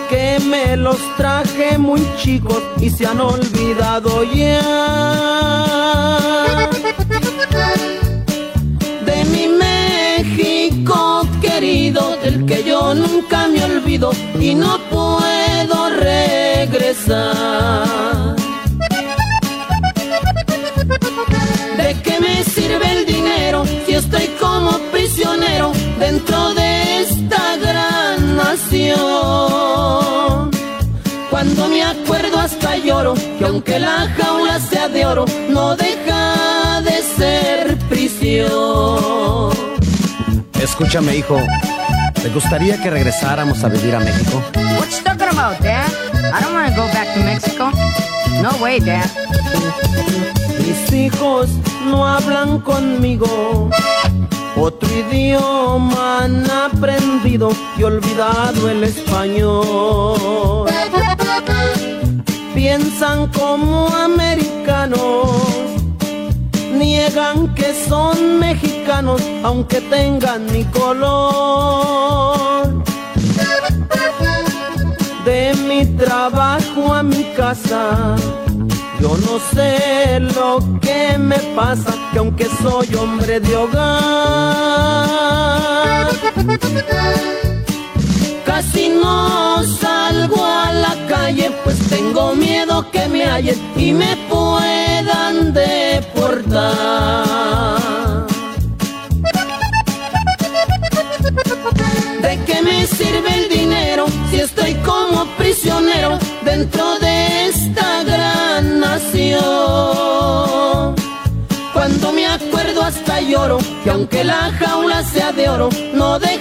que 0.09 0.39
me 0.39 0.75
los 0.77 0.97
traje 1.17 1.77
muy 1.77 2.01
chicos 2.17 2.61
y 2.79 2.89
se 2.89 3.05
han 3.05 3.19
olvidado 3.19 4.23
ya 4.23 4.61
de 9.05 9.25
mi 9.25 9.47
México 9.47 11.27
querido, 11.41 12.17
del 12.23 12.45
que 12.45 12.63
yo 12.63 12.93
nunca 12.93 13.47
me 13.47 13.63
olvido 13.63 14.11
y 14.39 14.55
no 14.55 14.77
puedo 14.89 15.89
regresar. 15.89 17.25
Que 33.45 33.51
aunque 33.51 33.79
la 33.79 34.09
jaula 34.17 34.59
sea 34.59 34.87
de 34.89 35.05
oro, 35.05 35.25
no 35.49 35.75
deja 35.75 36.81
de 36.81 37.03
ser 37.03 37.77
prisión. 37.89 39.51
Escúchame, 40.59 41.17
hijo. 41.17 41.37
¿Te 42.21 42.29
gustaría 42.29 42.81
que 42.81 42.89
regresáramos 42.89 43.63
a 43.63 43.69
vivir 43.69 43.95
a 43.95 43.99
México? 43.99 44.41
What 44.55 44.89
you 44.89 45.03
talking 45.03 45.27
about, 45.27 45.59
Dad? 45.59 45.85
I 46.33 46.41
don't 46.41 46.53
want 46.53 46.73
to 46.73 46.75
go 46.75 46.87
back 46.87 47.13
to 47.13 47.19
Mexico. 47.21 47.71
No 48.41 48.51
way, 48.63 48.79
Dad. 48.79 49.05
Mis 50.59 50.91
hijos 50.91 51.49
no 51.85 52.07
hablan 52.07 52.59
conmigo. 52.61 53.69
Otro 54.55 54.89
idioma 54.89 56.23
han 56.23 56.49
aprendido 56.49 57.51
y 57.77 57.83
olvidado 57.83 58.69
el 58.69 58.83
español. 58.85 60.65
Piensan 62.55 63.27
como 63.27 63.87
americanos, 63.89 65.29
niegan 66.73 67.53
que 67.53 67.73
son 67.87 68.39
mexicanos 68.39 69.21
aunque 69.43 69.81
tengan 69.81 70.45
mi 70.53 70.63
color. 70.63 72.55
De 75.25 75.53
mi 75.67 75.85
trabajo 75.97 76.93
a 76.93 77.03
mi 77.03 77.25
casa, 77.35 78.15
yo 79.01 79.17
no 79.17 79.37
sé 79.53 80.21
lo 80.21 80.59
que 80.79 81.17
me 81.17 81.37
pasa, 81.57 81.93
que 82.13 82.19
aunque 82.19 82.45
soy 82.63 82.95
hombre 82.95 83.41
de 83.41 83.55
hogar, 83.55 84.95
Casi 88.55 88.87
no 88.87 89.61
salgo 89.81 90.41
a 90.45 90.71
la 90.71 90.95
calle, 91.09 91.51
pues 91.65 91.77
tengo 91.89 92.33
miedo 92.35 92.89
que 92.89 93.05
me 93.09 93.25
hallen 93.25 93.59
y 93.75 93.91
me 93.91 94.15
puedan 94.29 95.51
deportar. 95.51 96.63
¿De 102.21 102.39
qué 102.45 102.61
me 102.61 102.87
sirve 102.87 103.29
el 103.39 103.49
dinero 103.49 104.05
si 104.29 104.37
estoy 104.39 104.73
como 104.85 105.25
prisionero 105.37 106.17
dentro 106.45 106.97
de 106.99 107.47
esta 107.47 108.03
gran 108.05 108.79
nación? 108.79 109.35
Cuando 111.73 112.13
me 112.13 112.25
acuerdo 112.25 112.83
hasta 112.83 113.19
lloro, 113.19 113.57
que 113.83 113.89
aunque 113.89 114.23
la 114.23 114.49
jaula 114.59 115.03
sea 115.03 115.33
de 115.33 115.49
oro, 115.49 115.67
no 115.93 116.19
de 116.19 116.34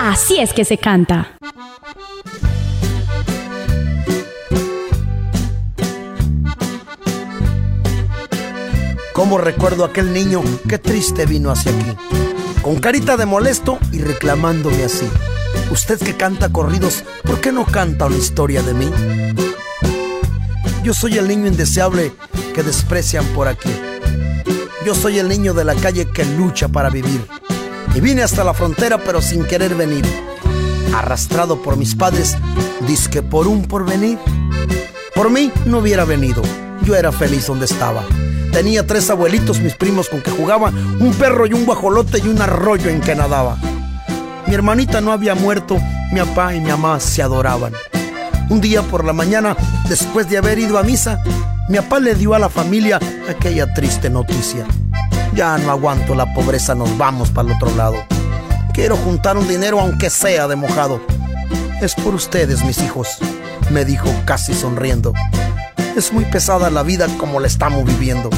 Así 0.00 0.40
es 0.40 0.52
que 0.52 0.64
se 0.64 0.78
canta. 0.78 1.36
¿Cómo 9.12 9.38
recuerdo 9.38 9.84
a 9.84 9.88
aquel 9.88 10.12
niño 10.12 10.42
que 10.68 10.78
triste 10.78 11.24
vino 11.24 11.52
hacia 11.52 11.70
aquí? 11.70 11.96
Con 12.62 12.80
carita 12.80 13.16
de 13.16 13.26
molesto 13.26 13.78
y 13.92 14.00
reclamándome 14.00 14.82
así. 14.82 15.08
Usted 15.70 16.00
que 16.00 16.16
canta 16.16 16.48
corridos, 16.48 17.04
¿por 17.22 17.40
qué 17.40 17.52
no 17.52 17.64
canta 17.64 18.06
una 18.06 18.16
historia 18.16 18.62
de 18.62 18.74
mí? 18.74 18.90
Yo 20.82 20.92
soy 20.94 21.16
el 21.16 21.28
niño 21.28 21.46
indeseable 21.46 22.12
que 22.54 22.64
desprecian 22.64 23.24
por 23.26 23.46
aquí. 23.46 23.70
Yo 24.86 24.94
soy 24.94 25.18
el 25.18 25.28
niño 25.28 25.52
de 25.52 25.64
la 25.64 25.74
calle 25.74 26.06
que 26.06 26.24
lucha 26.24 26.68
para 26.68 26.90
vivir. 26.90 27.26
Y 27.96 28.00
vine 28.00 28.22
hasta 28.22 28.44
la 28.44 28.54
frontera 28.54 28.98
pero 28.98 29.20
sin 29.20 29.44
querer 29.44 29.74
venir. 29.74 30.06
Arrastrado 30.94 31.60
por 31.60 31.76
mis 31.76 31.96
padres, 31.96 32.36
disque 32.86 33.20
por 33.20 33.48
un 33.48 33.64
porvenir. 33.64 34.16
Por 35.12 35.28
mí 35.28 35.50
no 35.64 35.78
hubiera 35.78 36.04
venido. 36.04 36.40
Yo 36.84 36.94
era 36.94 37.10
feliz 37.10 37.48
donde 37.48 37.64
estaba. 37.64 38.04
Tenía 38.52 38.86
tres 38.86 39.10
abuelitos, 39.10 39.58
mis 39.58 39.74
primos 39.74 40.08
con 40.08 40.22
que 40.22 40.30
jugaba, 40.30 40.68
un 41.00 41.12
perro 41.18 41.48
y 41.48 41.52
un 41.52 41.66
guajolote 41.66 42.20
y 42.20 42.28
un 42.28 42.40
arroyo 42.40 42.88
en 42.88 43.00
que 43.00 43.16
nadaba. 43.16 43.58
Mi 44.46 44.54
hermanita 44.54 45.00
no 45.00 45.10
había 45.10 45.34
muerto, 45.34 45.78
mi 46.12 46.20
papá 46.20 46.54
y 46.54 46.60
mi 46.60 46.68
mamá 46.68 47.00
se 47.00 47.24
adoraban. 47.24 47.72
Un 48.50 48.60
día 48.60 48.82
por 48.82 49.04
la 49.04 49.12
mañana, 49.12 49.56
después 49.88 50.30
de 50.30 50.38
haber 50.38 50.60
ido 50.60 50.78
a 50.78 50.84
misa, 50.84 51.24
mi 51.68 51.78
papá 51.78 51.98
le 51.98 52.14
dio 52.14 52.34
a 52.34 52.38
la 52.38 52.48
familia 52.48 53.00
aquella 53.28 53.74
triste 53.74 54.08
noticia. 54.08 54.64
Ya 55.34 55.58
no 55.58 55.70
aguanto 55.70 56.14
la 56.14 56.32
pobreza, 56.32 56.74
nos 56.74 56.96
vamos 56.96 57.30
para 57.30 57.48
el 57.48 57.54
otro 57.56 57.74
lado. 57.74 57.96
Quiero 58.72 58.96
juntar 58.96 59.36
un 59.36 59.48
dinero 59.48 59.80
aunque 59.80 60.08
sea 60.08 60.46
de 60.46 60.54
mojado. 60.54 61.00
Es 61.82 61.94
por 61.94 62.14
ustedes, 62.14 62.64
mis 62.64 62.78
hijos, 62.82 63.08
me 63.70 63.84
dijo 63.84 64.08
casi 64.24 64.54
sonriendo. 64.54 65.12
Es 65.96 66.12
muy 66.12 66.24
pesada 66.26 66.70
la 66.70 66.82
vida 66.82 67.08
como 67.18 67.40
la 67.40 67.48
estamos 67.48 67.84
viviendo. 67.84 68.30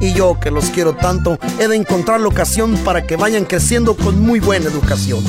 Y 0.00 0.12
yo, 0.12 0.38
que 0.40 0.50
los 0.50 0.66
quiero 0.66 0.94
tanto, 0.94 1.38
he 1.58 1.68
de 1.68 1.76
encontrar 1.76 2.20
la 2.20 2.28
ocasión 2.28 2.76
para 2.78 3.06
que 3.06 3.16
vayan 3.16 3.44
creciendo 3.44 3.96
con 3.96 4.20
muy 4.20 4.40
buena 4.40 4.66
educación. 4.66 5.24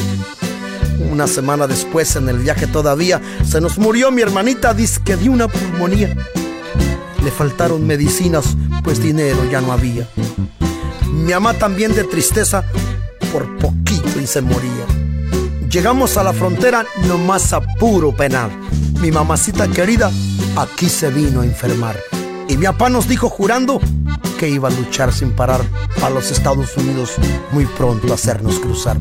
Una 1.12 1.28
semana 1.28 1.68
después, 1.68 2.16
en 2.16 2.30
el 2.30 2.40
viaje 2.40 2.68
todavía, 2.68 3.22
se 3.46 3.62
nos 3.62 3.78
murió 3.78 4.12
mi 4.12 4.24
hermanita 4.24 4.74
disque 4.74 5.16
de 5.16 5.30
una 5.30 5.48
pulmonía. 5.48 6.16
Le 7.28 7.32
faltaron 7.32 7.86
medicinas, 7.86 8.56
pues 8.86 9.04
dinero 9.04 9.44
ya 9.52 9.60
no 9.60 9.74
había. 9.74 10.08
Mi 11.12 11.34
mamá 11.34 11.56
también 11.56 11.94
de 11.94 12.06
tristeza, 12.06 12.64
por 13.34 13.58
poquito 13.58 14.22
y 14.22 14.26
se 14.26 14.42
moría. 14.42 14.86
Llegamos 15.70 16.16
a 16.16 16.24
la 16.24 16.32
frontera 16.32 16.86
nomás 17.06 17.52
a 17.52 17.60
puro 17.60 18.16
penal. 18.16 18.50
Mi 19.02 19.12
mamacita 19.12 19.68
querida 19.68 20.10
aquí 20.56 20.88
se 20.88 21.10
vino 21.10 21.42
a 21.42 21.46
enfermar. 21.46 21.98
Y 22.48 22.56
mi 22.56 22.66
papá 22.66 22.88
nos 22.88 23.10
dijo 23.10 23.28
jurando 23.28 23.82
que 24.40 24.48
iba 24.48 24.70
a 24.70 24.72
luchar 24.72 25.12
sin 25.12 25.32
parar 25.32 25.60
a 26.02 26.10
los 26.10 26.32
Estados 26.32 26.78
Unidos 26.78 27.16
muy 27.52 27.66
pronto 27.66 28.14
a 28.14 28.16
hacernos 28.16 28.58
cruzar. 28.62 28.98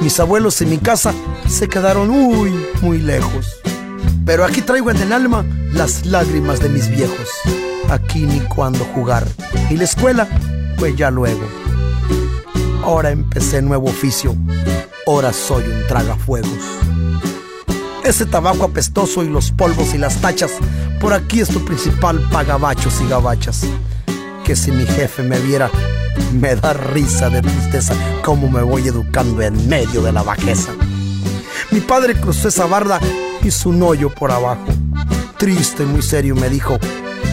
Mis 0.00 0.18
abuelos 0.18 0.62
y 0.62 0.64
mi 0.64 0.78
casa 0.78 1.12
se 1.46 1.68
quedaron 1.68 2.08
muy, 2.08 2.68
muy 2.80 2.96
lejos. 3.00 3.60
Pero 4.24 4.46
aquí 4.46 4.62
traigo 4.62 4.90
en 4.90 5.02
el 5.02 5.12
alma 5.12 5.44
las 5.72 6.06
lágrimas 6.06 6.60
de 6.60 6.68
mis 6.68 6.88
viejos. 6.88 7.28
Aquí 7.88 8.26
ni 8.26 8.40
cuando 8.40 8.84
jugar. 8.94 9.26
Y 9.70 9.76
la 9.76 9.84
escuela, 9.84 10.28
pues 10.78 10.96
ya 10.96 11.10
luego. 11.10 11.42
Ahora 12.82 13.10
empecé 13.10 13.62
nuevo 13.62 13.88
oficio. 13.88 14.34
Ahora 15.06 15.32
soy 15.32 15.64
un 15.64 15.86
tragafuegos. 15.86 16.58
Ese 18.04 18.24
tabaco 18.26 18.64
apestoso 18.64 19.22
y 19.22 19.28
los 19.28 19.50
polvos 19.50 19.92
y 19.94 19.98
las 19.98 20.20
tachas, 20.20 20.52
por 21.00 21.12
aquí 21.12 21.40
es 21.40 21.48
tu 21.48 21.64
principal 21.64 22.20
pagabachos 22.30 23.00
y 23.00 23.08
gabachas. 23.08 23.66
Que 24.44 24.56
si 24.56 24.72
mi 24.72 24.86
jefe 24.86 25.22
me 25.22 25.38
viera, 25.40 25.70
me 26.32 26.56
da 26.56 26.72
risa 26.72 27.28
de 27.28 27.42
tristeza 27.42 27.94
cómo 28.24 28.50
me 28.50 28.62
voy 28.62 28.88
educando 28.88 29.42
en 29.42 29.68
medio 29.68 30.00
de 30.00 30.12
la 30.12 30.22
bajeza. 30.22 30.72
Mi 31.70 31.80
padre 31.80 32.14
cruzó 32.14 32.48
esa 32.48 32.66
barda 32.66 32.98
y 33.42 33.50
su 33.50 33.70
hoyo 33.84 34.08
por 34.08 34.30
abajo. 34.32 34.64
Triste 35.38 35.84
y 35.84 35.86
muy 35.86 36.02
serio 36.02 36.34
me 36.34 36.48
dijo, 36.48 36.78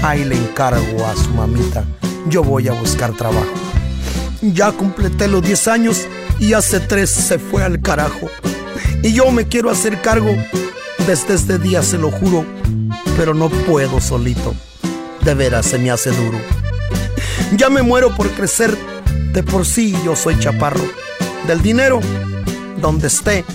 ahí 0.03 0.23
le 0.23 0.35
encargo 0.35 1.05
a 1.05 1.15
su 1.15 1.29
mamita, 1.31 1.83
yo 2.27 2.43
voy 2.43 2.67
a 2.67 2.73
buscar 2.73 3.13
trabajo. 3.13 3.51
Ya 4.41 4.71
completé 4.71 5.27
los 5.27 5.41
10 5.41 5.67
años 5.67 6.05
y 6.39 6.53
hace 6.53 6.79
tres 6.79 7.09
se 7.09 7.39
fue 7.39 7.63
al 7.63 7.81
carajo. 7.81 8.29
Y 9.01 9.13
yo 9.13 9.31
me 9.31 9.47
quiero 9.47 9.71
hacer 9.71 10.01
cargo 10.01 10.35
desde 11.07 11.33
este 11.33 11.57
día, 11.57 11.81
se 11.81 11.97
lo 11.97 12.11
juro, 12.11 12.45
pero 13.17 13.33
no 13.33 13.49
puedo 13.49 13.99
solito. 13.99 14.53
De 15.23 15.33
veras 15.33 15.65
se 15.65 15.79
me 15.79 15.89
hace 15.89 16.11
duro. 16.11 16.39
Ya 17.57 17.69
me 17.69 17.81
muero 17.81 18.15
por 18.15 18.29
crecer, 18.31 18.77
de 19.33 19.41
por 19.41 19.65
sí 19.65 19.95
yo 20.05 20.15
soy 20.15 20.37
chaparro. 20.39 20.83
Del 21.47 21.61
dinero, 21.61 21.99
donde 22.81 23.07
esté, 23.07 23.45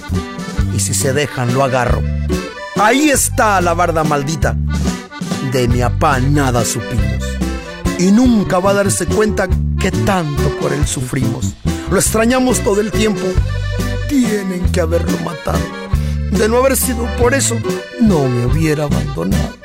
y 0.75 0.81
si 0.81 0.95
se 0.95 1.13
dejan 1.13 1.55
lo 1.55 1.63
agarro. 1.63 2.03
Ahí 2.83 3.11
está 3.11 3.61
la 3.61 3.75
barda 3.75 4.05
maldita. 4.05 4.57
De 5.53 5.69
mi 5.69 5.83
apá 5.83 6.19
nada 6.19 6.65
supimos. 6.65 7.39
Y 7.99 8.11
nunca 8.11 8.59
va 8.59 8.71
a 8.71 8.75
darse 8.75 9.05
cuenta 9.05 9.49
que 9.79 9.91
tanto 9.91 10.49
por 10.59 10.73
él 10.73 10.87
sufrimos. 10.87 11.53
Lo 11.91 11.99
extrañamos 11.99 12.61
todo 12.61 12.81
el 12.81 12.91
tiempo. 12.91 13.21
Tienen 14.09 14.73
que 14.73 14.81
haberlo 14.81 15.19
matado. 15.19 15.61
De 16.31 16.49
no 16.49 16.57
haber 16.57 16.75
sido 16.75 17.05
por 17.19 17.35
eso, 17.35 17.55
no 18.01 18.27
me 18.27 18.47
hubiera 18.47 18.85
abandonado. 18.85 19.57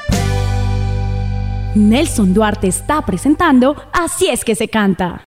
Nelson 1.73 2.33
Duarte 2.33 2.67
está 2.67 3.05
presentando 3.05 3.75
Así 3.93 4.27
es 4.27 4.43
que 4.43 4.55
se 4.55 4.67
canta. 4.67 5.23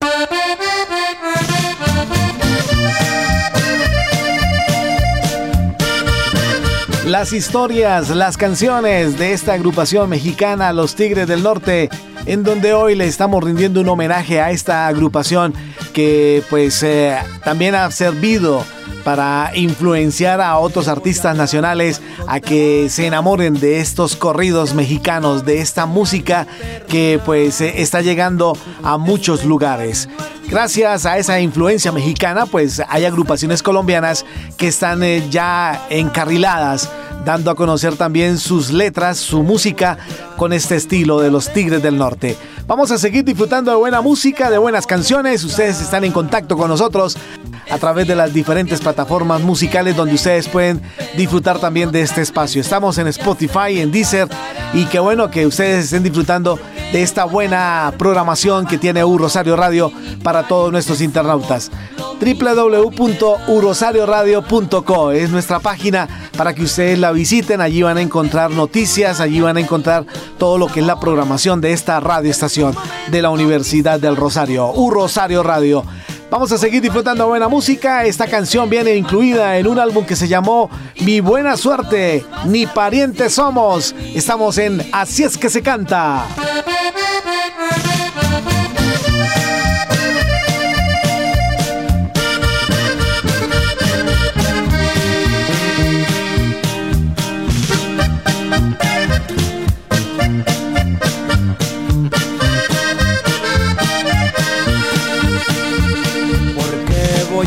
Las 7.07 7.33
historias, 7.33 8.11
las 8.11 8.37
canciones 8.37 9.19
de 9.19 9.33
esta 9.33 9.55
agrupación 9.55 10.09
mexicana, 10.09 10.73
Los 10.73 10.95
Tigres 10.95 11.27
del 11.27 11.43
Norte, 11.43 11.91
en 12.27 12.45
donde 12.45 12.75
hoy 12.75 12.95
le 12.95 13.07
estamos 13.07 13.43
rindiendo 13.43 13.81
un 13.81 13.88
homenaje 13.88 14.41
a 14.41 14.53
esta 14.53 14.87
agrupación 14.87 15.53
que 15.92 16.42
pues 16.50 16.83
eh, 16.83 17.16
también 17.44 17.74
ha 17.74 17.90
servido 17.90 18.64
para 19.05 19.50
influenciar 19.55 20.40
a 20.40 20.59
otros 20.59 20.88
artistas 20.88 21.37
nacionales 21.37 22.00
a 22.26 22.40
que 22.40 22.88
se 22.88 23.07
enamoren 23.07 23.55
de 23.55 23.81
estos 23.81 24.16
corridos 24.16 24.74
mexicanos, 24.74 25.44
de 25.44 25.61
esta 25.61 25.87
música 25.87 26.46
que 26.88 27.20
pues 27.24 27.61
eh, 27.61 27.74
está 27.83 28.00
llegando 28.00 28.57
a 28.83 28.98
muchos 28.98 29.44
lugares. 29.44 30.09
Gracias 30.48 31.07
a 31.07 31.18
esa 31.18 31.40
influencia 31.40 31.92
mexicana, 31.92 32.46
pues 32.46 32.83
hay 32.88 33.05
agrupaciones 33.05 33.62
colombianas 33.62 34.26
que 34.57 34.68
están 34.68 35.02
eh, 35.02 35.24
ya 35.31 35.87
encarriladas 35.88 36.90
dando 37.24 37.50
a 37.50 37.54
conocer 37.54 37.96
también 37.96 38.38
sus 38.38 38.70
letras, 38.70 39.18
su 39.18 39.42
música 39.42 39.98
con 40.37 40.52
este 40.52 40.76
estilo 40.76 41.20
de 41.20 41.30
los 41.30 41.52
Tigres 41.52 41.82
del 41.82 41.96
Norte. 41.96 42.37
Vamos 42.66 42.90
a 42.90 42.98
seguir 42.98 43.24
disfrutando 43.24 43.70
de 43.70 43.76
buena 43.76 44.00
música, 44.00 44.50
de 44.50 44.58
buenas 44.58 44.87
canciones. 44.87 45.44
Ustedes 45.44 45.80
están 45.80 46.04
en 46.04 46.12
contacto 46.12 46.56
con 46.56 46.68
nosotros 46.68 47.16
a 47.70 47.78
través 47.78 48.06
de 48.06 48.16
las 48.16 48.32
diferentes 48.32 48.80
plataformas 48.80 49.40
musicales 49.40 49.96
donde 49.96 50.14
ustedes 50.14 50.48
pueden 50.48 50.80
disfrutar 51.16 51.58
también 51.58 51.92
de 51.92 52.02
este 52.02 52.22
espacio. 52.22 52.61
Estamos 52.61 52.98
en 52.98 53.08
Spotify, 53.08 53.80
en 53.80 53.92
Deezer 53.92 54.28
y 54.72 54.85
qué 54.87 54.98
bueno 54.98 55.30
que 55.30 55.46
ustedes 55.46 55.87
estén 55.87 56.02
disfrutando 56.02 56.58
de 56.92 57.02
esta 57.02 57.24
buena 57.24 57.92
programación 57.98 58.66
que 58.66 58.78
tiene 58.78 59.04
U 59.04 59.18
Rosario 59.18 59.56
Radio 59.56 59.92
para 60.22 60.46
todos 60.46 60.70
nuestros 60.72 61.00
internautas 61.00 61.70
www.urosarioradio.co 62.22 65.11
es 65.11 65.30
nuestra 65.30 65.58
página 65.58 66.30
para 66.37 66.54
que 66.54 66.62
ustedes 66.62 66.96
la 66.98 67.11
visiten. 67.11 67.61
Allí 67.61 67.82
van 67.82 67.98
a 67.98 68.00
encontrar 68.00 68.52
noticias, 68.52 69.18
allí 69.20 69.40
van 69.40 69.56
a 69.56 69.61
encontrar 69.61 70.06
todo 70.38 70.56
lo 70.56 70.68
que 70.68 70.78
es 70.80 70.87
la 70.87 71.00
programación 71.00 71.61
de 71.61 71.72
esta 71.72 71.98
radioestación 71.98 72.76
de 73.11 73.22
la 73.22 73.30
Universidad 73.30 73.98
del 73.98 74.14
Rosario, 74.14 74.70
U 74.72 74.90
Rosario 74.90 75.42
Radio. 75.42 75.85
Vamos 76.30 76.52
a 76.52 76.58
seguir 76.58 76.80
disfrutando 76.80 77.26
buena 77.26 77.48
música. 77.48 78.04
Esta 78.04 78.26
canción 78.26 78.70
viene 78.70 78.94
incluida 78.94 79.58
en 79.58 79.66
un 79.66 79.78
álbum 79.78 80.06
que 80.06 80.16
se 80.16 80.28
llamó 80.28 80.70
Mi 81.00 81.20
Buena 81.20 81.58
Suerte, 81.58 82.24
Ni 82.46 82.66
Parientes 82.66 83.35
Somos. 83.35 83.94
Estamos 84.14 84.56
en 84.58 84.80
Así 84.92 85.24
es 85.24 85.37
que 85.37 85.50
se 85.50 85.61
canta. 85.61 86.24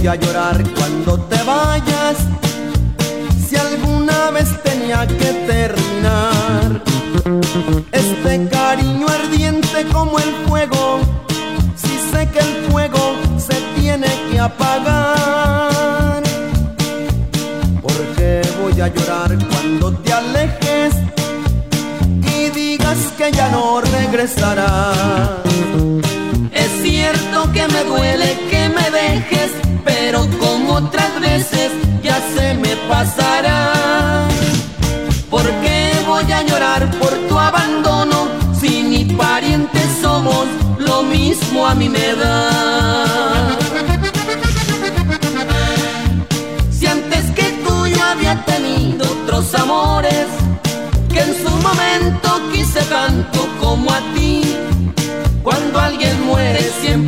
A 0.08 0.16
llorar 0.16 0.62
cuando 0.78 1.18
te 1.22 1.42
vayas. 1.44 2.18
Si 3.48 3.56
alguna 3.56 4.30
vez 4.32 4.50
tenía 4.64 5.08
que 5.08 5.32
terminar 5.48 6.82
este 7.92 8.48
cariño 8.50 9.08
ardiente 9.08 9.86
como 9.92 10.20
el 10.20 10.32
fuego, 10.48 11.00
si 11.76 11.98
sé 12.12 12.30
que 12.30 12.40
el 12.40 12.72
fuego 12.72 13.16
se 13.38 13.56
tiene 13.80 14.08
que 14.30 14.40
apagar. 14.40 16.22
Porque 17.82 18.42
voy 18.62 18.80
a 18.82 18.88
llorar 18.90 19.38
cuando 19.50 19.92
te 19.94 20.14
alejes 20.14 20.94
y 22.38 22.50
digas 22.52 22.98
que 23.18 23.32
ya 23.32 23.50
no 23.50 23.82
regresarás. 23.82 25.40
Es 26.52 26.72
cierto 26.84 27.52
que 27.54 27.68
me 27.70 27.84
duele 27.86 28.38
que 28.50 28.55
pero 29.86 30.28
como 30.40 30.74
otras 30.74 31.22
veces 31.22 31.72
ya 32.04 32.20
se 32.36 32.56
me 32.56 32.76
pasará. 32.90 34.28
¿Por 35.30 35.44
qué 35.62 35.92
voy 36.06 36.30
a 36.32 36.42
llorar 36.42 36.92
por 37.00 37.14
tu 37.30 37.38
abandono 37.38 38.28
si 38.60 38.84
ni 38.84 39.06
parientes 39.06 39.88
somos? 40.02 40.48
Lo 40.80 41.04
mismo 41.04 41.66
a 41.66 41.76
mí 41.76 41.88
me 41.88 42.16
da. 42.16 43.58
Si 46.72 46.86
antes 46.88 47.26
que 47.38 47.48
tú 47.66 47.88
yo 47.88 48.04
había 48.04 48.44
tenido 48.46 49.06
otros 49.06 49.54
amores, 49.56 50.28
que 51.14 51.20
en 51.22 51.34
su 51.44 51.52
momento 51.68 52.30
quise 52.52 52.82
tanto 52.84 53.48
como 53.62 53.92
a 53.92 54.00
ti. 54.14 54.42
Cuando 55.44 55.80
alguien 55.80 56.26
muere 56.26 56.62
siempre 56.82 57.05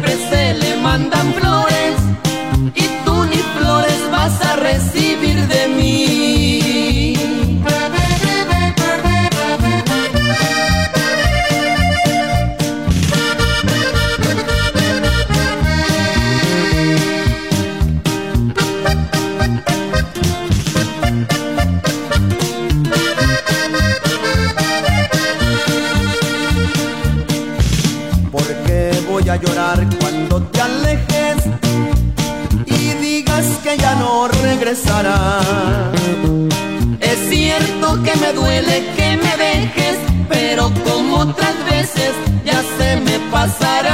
Es 36.99 37.29
cierto 37.29 38.03
que 38.03 38.15
me 38.17 38.31
duele 38.33 38.85
que 38.95 39.17
me 39.17 39.37
dejes, 39.37 39.97
pero 40.29 40.71
como 40.85 41.17
otras 41.17 41.55
veces 41.65 42.11
ya 42.45 42.61
se 42.77 42.97
me 42.97 43.19
pasará. 43.31 43.86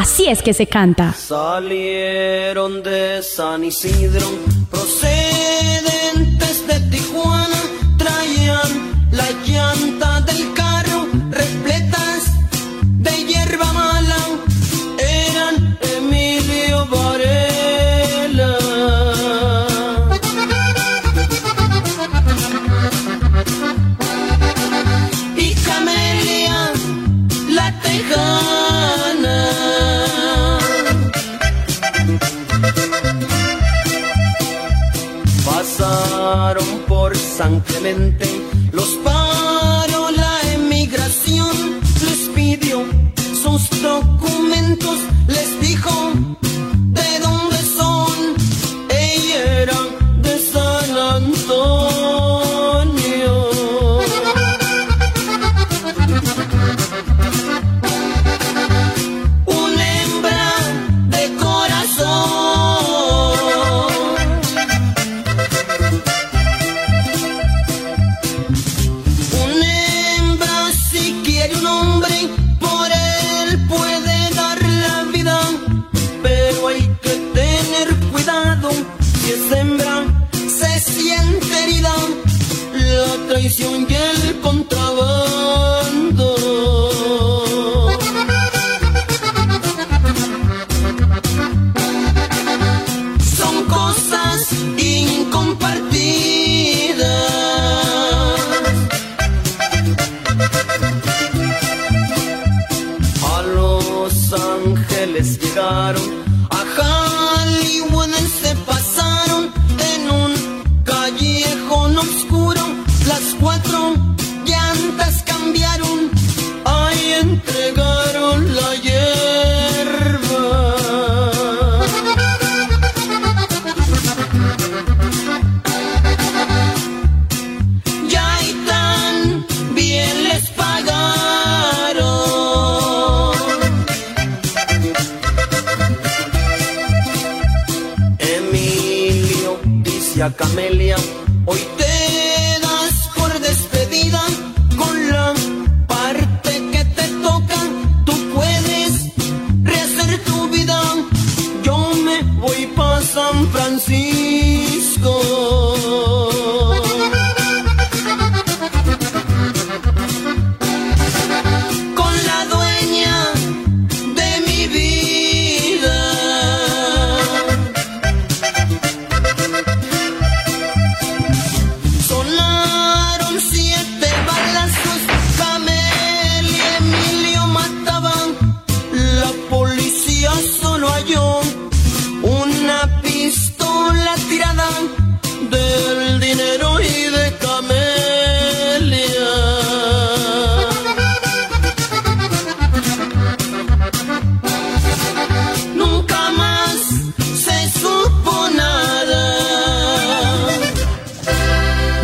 Así 0.00 0.26
es 0.28 0.40
que 0.40 0.54
se 0.54 0.66
canta. 0.66 1.12
Salieron 1.12 2.82
de 2.82 3.22
San 3.22 3.62
Isidro, 3.62 4.26
procedentes 4.70 6.66
de 6.66 6.80
Tijuana, 6.90 7.60
traían 7.98 9.10
la 9.12 9.30
llanta 9.44 9.99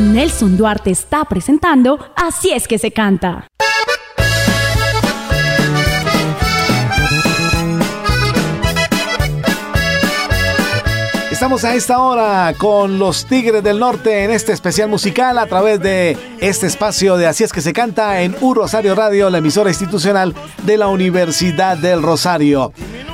Nelson 0.00 0.58
Duarte 0.58 0.90
está 0.90 1.24
presentando 1.24 1.98
Así 2.14 2.50
es 2.52 2.68
que 2.68 2.78
se 2.78 2.90
canta. 2.92 3.46
Estamos 11.30 11.64
a 11.64 11.74
esta 11.74 11.98
hora 11.98 12.54
con 12.56 12.98
los 12.98 13.26
Tigres 13.26 13.62
del 13.62 13.78
Norte 13.78 14.24
en 14.24 14.30
este 14.30 14.52
especial 14.52 14.88
musical 14.88 15.38
a 15.38 15.46
través 15.46 15.80
de 15.80 16.16
este 16.40 16.66
espacio 16.66 17.16
de 17.16 17.26
Así 17.26 17.44
es 17.44 17.52
que 17.52 17.60
se 17.60 17.72
canta 17.72 18.22
en 18.22 18.34
U 18.40 18.54
Rosario 18.54 18.94
Radio, 18.94 19.28
la 19.28 19.38
emisora 19.38 19.70
institucional 19.70 20.34
de 20.64 20.76
la 20.78 20.88
Universidad 20.88 21.76
del 21.76 22.02
Rosario. 22.02 22.72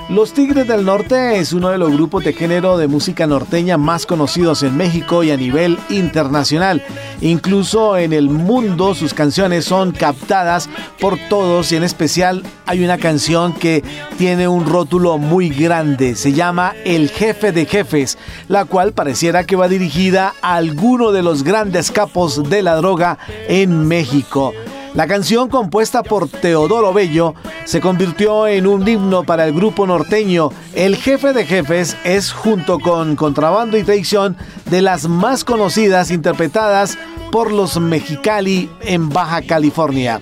Los 0.09 0.33
Tigres 0.35 0.67
del 0.67 0.85
Norte 0.85 1.39
es 1.39 1.53
uno 1.53 1.71
de 1.71 1.79
los 1.79 1.93
grupos 1.93 2.25
de 2.25 2.33
género 2.33 2.77
de 2.77 2.89
música 2.89 3.27
norteña 3.27 3.79
más 3.79 4.05
conocidos 4.05 4.63
en 4.63 4.77
México 4.77 5.23
y 5.23 5.31
a 5.31 5.37
nivel 5.37 5.79
internacional. 5.89 6.85
Incluso 7.21 7.97
en 7.97 8.13
el 8.13 8.29
mundo 8.29 8.95
sus 8.95 9.15
canciones 9.15 9.65
son 9.65 9.93
captadas 9.93 10.69
por 11.01 11.17
todos 11.29 11.71
y 11.73 11.77
en 11.77 11.85
especial 11.85 12.43
hay 12.67 12.85
una 12.85 12.99
canción 12.99 13.55
que 13.55 13.83
tiene 14.19 14.49
un 14.49 14.67
rótulo 14.67 15.19
muy 15.19 15.49
grande. 15.49 16.15
Se 16.17 16.33
llama 16.33 16.75
El 16.85 17.09
Jefe 17.09 17.53
de 17.53 17.65
Jefes, 17.65 18.19
la 18.49 18.65
cual 18.65 18.93
pareciera 18.93 19.45
que 19.45 19.57
va 19.57 19.69
dirigida 19.69 20.35
a 20.43 20.57
alguno 20.57 21.13
de 21.13 21.23
los 21.23 21.43
grandes 21.45 21.91
capos 21.91 22.51
de 22.51 22.63
la 22.63 22.75
droga 22.75 23.19
en 23.49 23.87
México. 23.87 24.53
La 24.95 25.07
canción 25.07 25.49
compuesta 25.49 26.03
por 26.03 26.29
Teodoro 26.29 26.93
Bello 26.93 27.35
se 27.65 27.81
convirtió 27.81 28.47
en 28.47 28.67
un 28.67 28.87
himno 28.87 29.25
para 29.25 29.47
el 29.47 29.55
grupo 29.55 29.87
norteño. 29.87 30.51
El 30.75 30.97
jefe 30.97 31.33
de 31.33 31.47
jefes 31.47 31.97
es 32.05 32.31
junto 32.31 32.79
con 32.79 33.17
Contrabando 33.17 33.79
y 33.79 33.85
Traición 33.85 34.37
de 34.67 34.83
las 34.83 35.09
más 35.09 35.45
conocidas 35.45 36.11
interpretadas 36.11 36.99
por 37.31 37.53
los 37.53 37.81
Mexicali 37.81 38.71
en 38.83 39.09
Baja 39.09 39.41
California. 39.41 40.21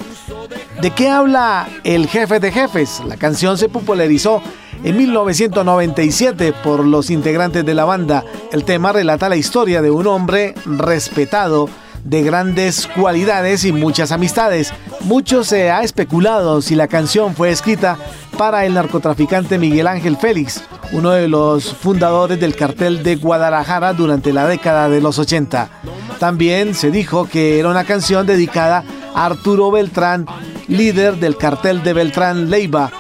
¿De 0.80 0.92
qué 0.92 1.08
habla 1.08 1.68
el 1.82 2.06
jefe 2.06 2.38
de 2.38 2.52
jefes? 2.52 3.02
La 3.04 3.16
canción 3.16 3.58
se 3.58 3.68
popularizó 3.68 4.40
en 4.84 4.96
1997 4.96 6.54
por 6.62 6.86
los 6.86 7.10
integrantes 7.10 7.66
de 7.66 7.74
la 7.74 7.84
banda. 7.84 8.24
El 8.52 8.64
tema 8.64 8.92
relata 8.92 9.28
la 9.28 9.36
historia 9.36 9.82
de 9.82 9.90
un 9.90 10.06
hombre 10.06 10.54
respetado 10.64 11.68
de 12.04 12.22
grandes 12.22 12.86
cualidades 12.86 13.64
y 13.64 13.72
muchas 13.72 14.12
amistades. 14.12 14.72
Mucho 15.00 15.44
se 15.44 15.70
ha 15.70 15.82
especulado 15.82 16.62
si 16.62 16.74
la 16.74 16.88
canción 16.88 17.34
fue 17.34 17.50
escrita 17.50 17.98
para 18.36 18.64
el 18.64 18.74
narcotraficante 18.74 19.58
Miguel 19.58 19.86
Ángel 19.86 20.16
Félix, 20.16 20.62
uno 20.92 21.10
de 21.10 21.28
los 21.28 21.74
fundadores 21.74 22.40
del 22.40 22.56
cartel 22.56 23.02
de 23.02 23.16
Guadalajara 23.16 23.92
durante 23.92 24.32
la 24.32 24.46
década 24.46 24.88
de 24.88 25.00
los 25.00 25.18
80. 25.18 25.70
También 26.18 26.74
se 26.74 26.90
dijo 26.90 27.28
que 27.28 27.58
era 27.58 27.68
una 27.68 27.84
canción 27.84 28.26
dedicada 28.26 28.84
a 29.14 29.26
Arturo 29.26 29.70
Beltrán, 29.70 30.26
líder 30.68 31.16
del 31.16 31.36
cartel 31.36 31.82
de 31.82 31.92
Beltrán 31.92 32.50
Leiva, 32.50 32.90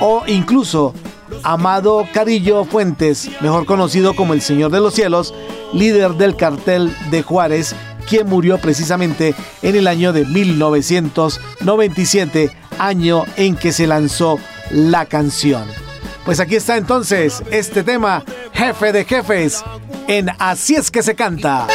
o 0.00 0.22
incluso 0.26 0.94
Amado 1.42 2.06
Carillo 2.12 2.64
Fuentes, 2.64 3.30
mejor 3.40 3.66
conocido 3.66 4.14
como 4.14 4.34
el 4.34 4.40
Señor 4.40 4.70
de 4.70 4.80
los 4.80 4.94
Cielos, 4.94 5.34
líder 5.72 6.12
del 6.12 6.36
cartel 6.36 6.94
de 7.10 7.22
Juárez, 7.22 7.74
quien 8.00 8.28
murió 8.28 8.58
precisamente 8.58 9.34
en 9.62 9.76
el 9.76 9.86
año 9.86 10.12
de 10.12 10.24
1997, 10.24 12.50
año 12.78 13.24
en 13.36 13.56
que 13.56 13.72
se 13.72 13.86
lanzó 13.86 14.38
la 14.70 15.06
canción. 15.06 15.64
Pues 16.24 16.40
aquí 16.40 16.56
está 16.56 16.76
entonces 16.76 17.42
este 17.50 17.82
tema, 17.82 18.24
Jefe 18.52 18.92
de 18.92 19.04
Jefes, 19.04 19.64
en 20.06 20.30
Así 20.38 20.74
es 20.74 20.90
que 20.90 21.02
se 21.02 21.14
canta. 21.14 21.66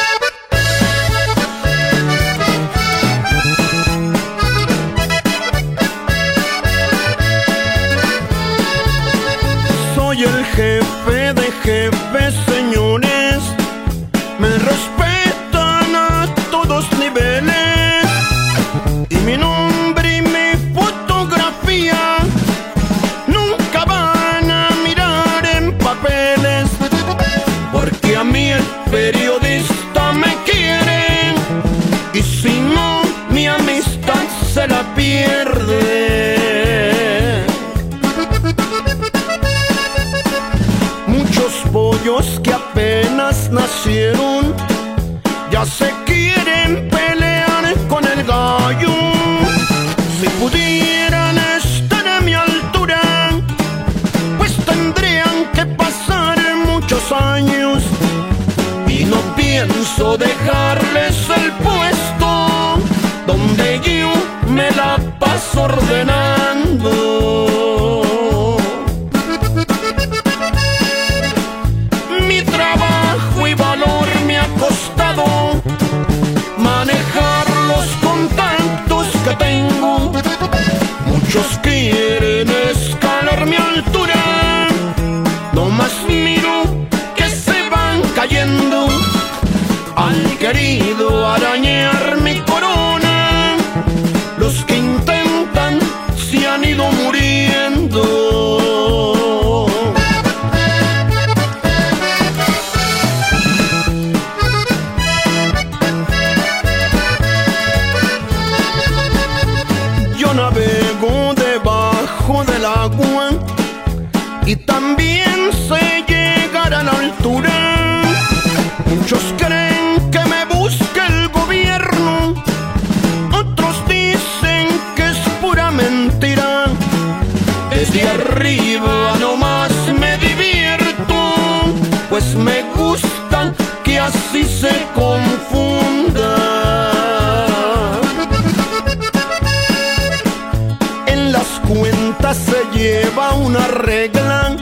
Se 142.33 142.63
lleva 142.73 143.33
una 143.33 143.67
regla. 143.67 144.55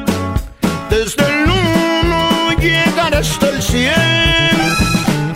Desde 0.90 1.24
el 1.26 1.50
uno 1.50 2.52
llegar 2.60 3.16
hasta 3.16 3.50
el 3.50 3.62
cien. 3.62 3.94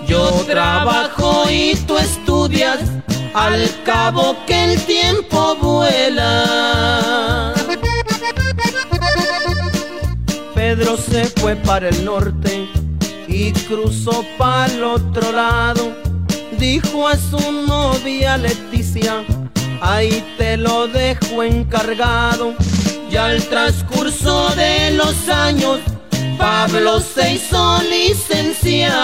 Yo 0.08 0.28
trabajo 0.48 1.44
y 1.52 1.76
tú 1.86 2.00
estudias, 2.00 2.80
al 3.36 3.70
cabo 3.84 4.36
que 4.48 4.64
el 4.64 4.82
tiempo 4.86 5.56
vuela. 5.62 7.59
Pedro 10.70 10.98
se 10.98 11.26
fue 11.26 11.56
para 11.56 11.90
el 11.90 12.06
norte 12.06 12.70
y 13.28 13.52
cruzó 13.52 14.24
para 14.38 14.72
el 14.72 14.84
otro 14.84 15.32
lado 15.32 15.92
dijo 16.60 17.08
a 17.08 17.18
su 17.18 17.40
novia 17.52 18.38
Leticia, 18.38 19.26
ahí 19.82 20.24
te 20.38 20.58
lo 20.58 20.88
dejo 20.88 21.42
encargado. 21.42 22.54
Y 23.10 23.16
al 23.16 23.42
transcurso 23.46 24.50
de 24.50 24.92
los 24.92 25.28
años, 25.28 25.80
Pablo 26.38 27.00
se 27.00 27.34
hizo 27.34 27.82
licenciado. 27.90 29.00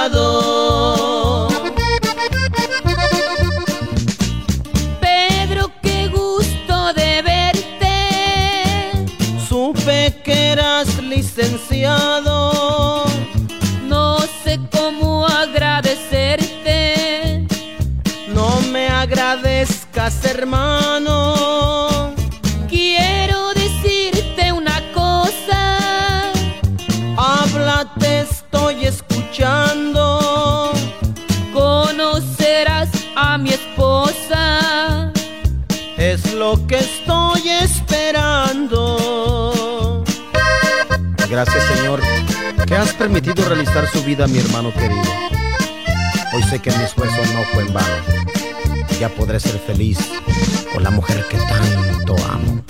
Licenciado. 11.36 13.06
No 13.88 14.20
sé 14.44 14.60
cómo 14.72 15.26
agradecerte 15.28 16.66
agradezcas, 19.06 20.26
hermano. 20.26 21.25
Gracias, 41.46 41.78
Señor, 41.78 42.02
que 42.66 42.76
has 42.76 42.94
permitido 42.94 43.48
realizar 43.48 43.88
su 43.88 44.04
vida 44.04 44.26
mi 44.28 44.40
hermano 44.40 44.74
querido. 44.74 45.02
Hoy 46.34 46.44
sé 46.44 46.60
que 46.60 46.72
mi 46.72 46.84
esfuerzo 46.84 47.18
no 47.34 47.44
fue 47.54 47.64
en 47.64 47.74
vano 47.74 48.26
ya 49.00 49.10
podré 49.10 49.40
ser 49.40 49.60
feliz 49.60 49.98
con 50.74 50.84
la 50.84 50.90
mujer 50.90 51.26
que 51.30 51.38
tanto 51.38 52.16
amo. 52.30 52.64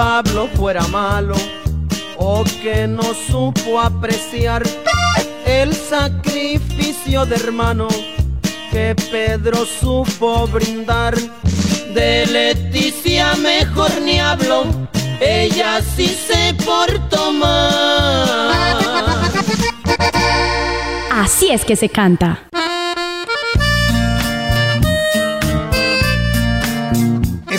Pablo 0.00 0.48
fuera 0.56 0.80
malo 0.88 1.34
o 2.16 2.42
que 2.62 2.86
no 2.86 3.02
supo 3.12 3.78
apreciar 3.78 4.62
el 5.44 5.74
sacrificio 5.74 7.26
de 7.26 7.36
hermano 7.36 7.86
que 8.70 8.96
Pedro 9.10 9.66
supo 9.66 10.46
brindar. 10.46 11.14
De 11.92 12.24
Leticia 12.24 13.34
mejor 13.34 13.90
ni 14.00 14.18
hablo, 14.18 14.64
ella 15.20 15.82
sí 15.82 16.06
se 16.06 16.54
portó 16.64 17.30
mal. 17.32 18.54
Así 21.12 21.50
es 21.50 21.62
que 21.66 21.76
se 21.76 21.90
canta. 21.90 22.49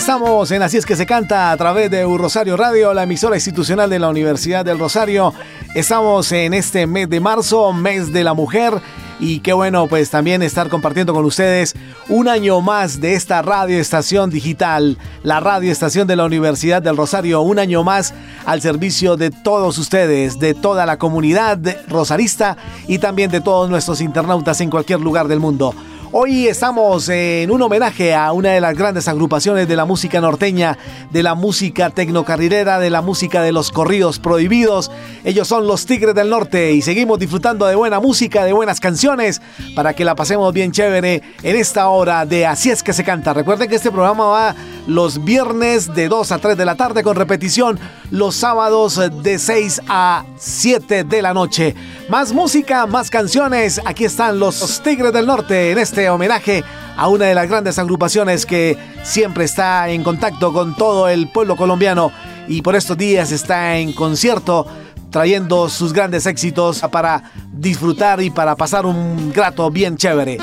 Estamos 0.02 0.50
en 0.50 0.62
Así 0.62 0.78
es 0.78 0.84
que 0.84 0.96
se 0.96 1.06
canta 1.06 1.52
a 1.52 1.56
través 1.56 1.88
de 1.88 2.04
Un 2.04 2.18
Rosario 2.18 2.56
Radio, 2.56 2.92
la 2.92 3.04
emisora 3.04 3.36
institucional 3.36 3.88
de 3.88 4.00
la 4.00 4.08
Universidad 4.08 4.64
del 4.64 4.80
Rosario. 4.80 5.32
Estamos 5.76 6.32
en 6.32 6.54
este 6.54 6.88
mes 6.88 7.08
de 7.08 7.20
marzo, 7.20 7.72
mes 7.72 8.12
de 8.12 8.24
la 8.24 8.34
mujer 8.34 8.74
y 9.20 9.38
qué 9.38 9.52
bueno 9.52 9.86
pues 9.86 10.10
también 10.10 10.42
estar 10.42 10.68
compartiendo 10.68 11.14
con 11.14 11.24
ustedes 11.24 11.76
un 12.08 12.26
año 12.26 12.60
más 12.60 13.00
de 13.00 13.14
esta 13.14 13.42
radioestación 13.42 14.28
digital, 14.28 14.98
la 15.22 15.38
radioestación 15.38 16.08
de 16.08 16.16
la 16.16 16.24
Universidad 16.24 16.82
del 16.82 16.96
Rosario, 16.96 17.40
un 17.42 17.60
año 17.60 17.84
más 17.84 18.12
al 18.44 18.60
servicio 18.60 19.16
de 19.16 19.30
todos 19.30 19.78
ustedes, 19.78 20.40
de 20.40 20.54
toda 20.54 20.84
la 20.84 20.98
comunidad 20.98 21.60
rosarista 21.86 22.56
y 22.88 22.98
también 22.98 23.30
de 23.30 23.40
todos 23.40 23.70
nuestros 23.70 24.00
internautas 24.00 24.60
en 24.60 24.68
cualquier 24.68 24.98
lugar 24.98 25.28
del 25.28 25.38
mundo. 25.38 25.72
Hoy 26.14 26.46
estamos 26.46 27.08
en 27.08 27.50
un 27.50 27.62
homenaje 27.62 28.14
a 28.14 28.32
una 28.32 28.50
de 28.50 28.60
las 28.60 28.76
grandes 28.76 29.08
agrupaciones 29.08 29.66
de 29.66 29.76
la 29.76 29.86
música 29.86 30.20
norteña, 30.20 30.76
de 31.10 31.22
la 31.22 31.34
música 31.34 31.88
tecnocarrilera, 31.88 32.78
de 32.78 32.90
la 32.90 33.00
música 33.00 33.40
de 33.40 33.50
los 33.50 33.72
corridos 33.72 34.18
prohibidos. 34.18 34.90
Ellos 35.24 35.48
son 35.48 35.66
los 35.66 35.86
Tigres 35.86 36.14
del 36.14 36.28
Norte 36.28 36.74
y 36.74 36.82
seguimos 36.82 37.18
disfrutando 37.18 37.64
de 37.64 37.76
buena 37.76 37.98
música, 37.98 38.44
de 38.44 38.52
buenas 38.52 38.78
canciones, 38.78 39.40
para 39.74 39.94
que 39.94 40.04
la 40.04 40.14
pasemos 40.14 40.52
bien 40.52 40.70
chévere 40.70 41.22
en 41.42 41.56
esta 41.56 41.88
hora 41.88 42.26
de 42.26 42.44
Así 42.44 42.68
es 42.68 42.82
que 42.82 42.92
se 42.92 43.04
canta. 43.04 43.32
Recuerden 43.32 43.70
que 43.70 43.76
este 43.76 43.90
programa 43.90 44.26
va 44.26 44.54
los 44.86 45.24
viernes 45.24 45.94
de 45.94 46.08
2 46.08 46.30
a 46.30 46.38
3 46.38 46.58
de 46.58 46.64
la 46.66 46.74
tarde 46.74 47.02
con 47.02 47.16
repetición 47.16 47.80
los 48.10 48.34
sábados 48.34 49.00
de 49.22 49.38
6 49.38 49.80
a 49.88 50.26
7 50.36 51.04
de 51.04 51.22
la 51.22 51.32
noche. 51.32 51.74
Más 52.12 52.34
música, 52.34 52.86
más 52.86 53.08
canciones. 53.08 53.80
Aquí 53.86 54.04
están 54.04 54.38
los 54.38 54.82
Tigres 54.82 55.14
del 55.14 55.24
Norte 55.24 55.70
en 55.70 55.78
este 55.78 56.10
homenaje 56.10 56.62
a 56.94 57.08
una 57.08 57.24
de 57.24 57.34
las 57.34 57.48
grandes 57.48 57.78
agrupaciones 57.78 58.44
que 58.44 58.76
siempre 59.02 59.44
está 59.44 59.88
en 59.88 60.04
contacto 60.04 60.52
con 60.52 60.76
todo 60.76 61.08
el 61.08 61.28
pueblo 61.28 61.56
colombiano 61.56 62.12
y 62.48 62.60
por 62.60 62.76
estos 62.76 62.98
días 62.98 63.32
está 63.32 63.78
en 63.78 63.94
concierto 63.94 64.66
trayendo 65.08 65.70
sus 65.70 65.94
grandes 65.94 66.26
éxitos 66.26 66.82
para 66.92 67.32
disfrutar 67.50 68.20
y 68.20 68.28
para 68.28 68.56
pasar 68.56 68.84
un 68.84 69.32
grato 69.32 69.70
bien 69.70 69.96
chévere. 69.96 70.36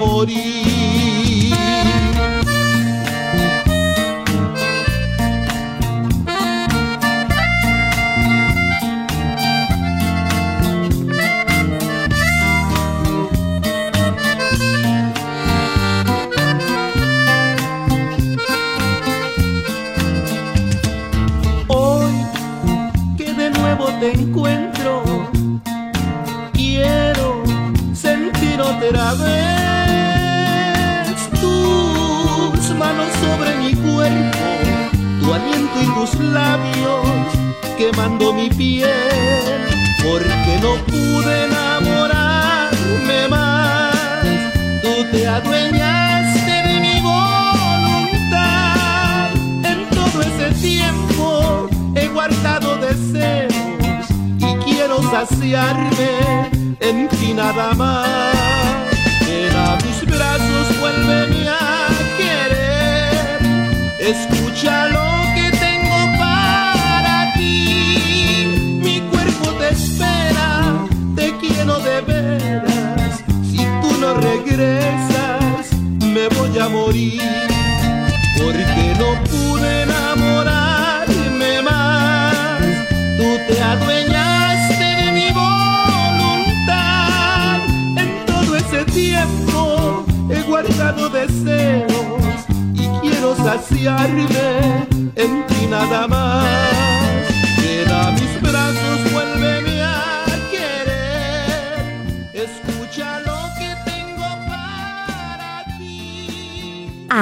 Morir. 0.00 0.79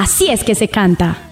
Así 0.09 0.27
es 0.27 0.43
que 0.43 0.55
se 0.55 0.67
canta. 0.67 1.28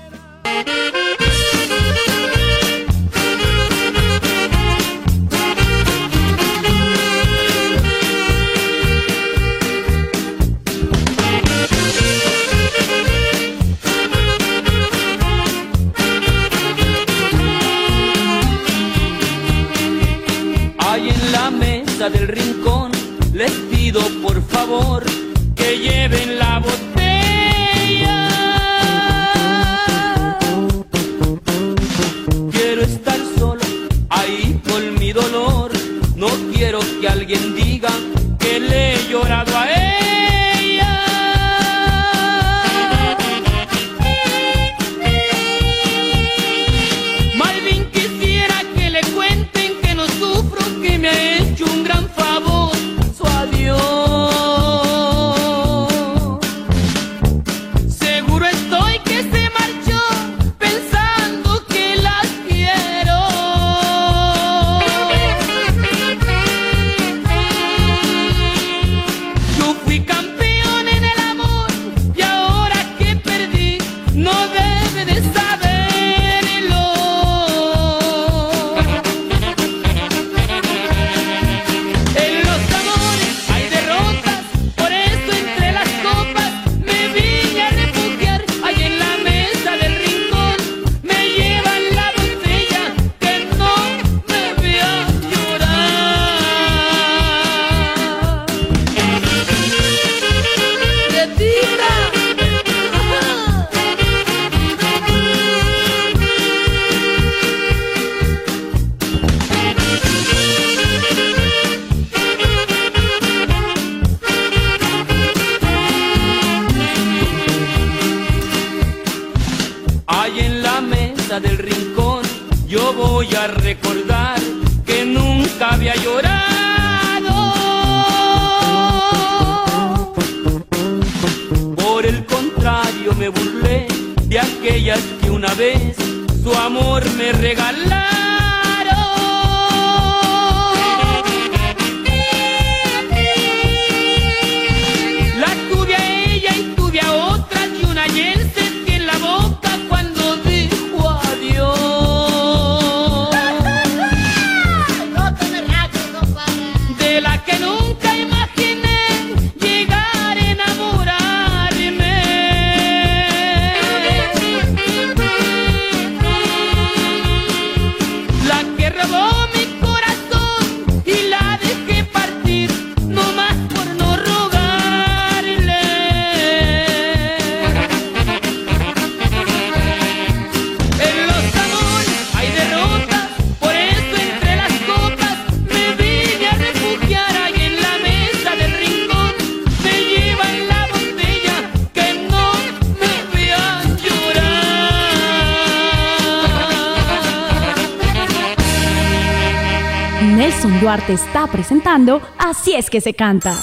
Así 202.37 202.75
es 202.75 202.91
que 202.91 203.01
se 203.01 203.15
canta. 203.15 203.55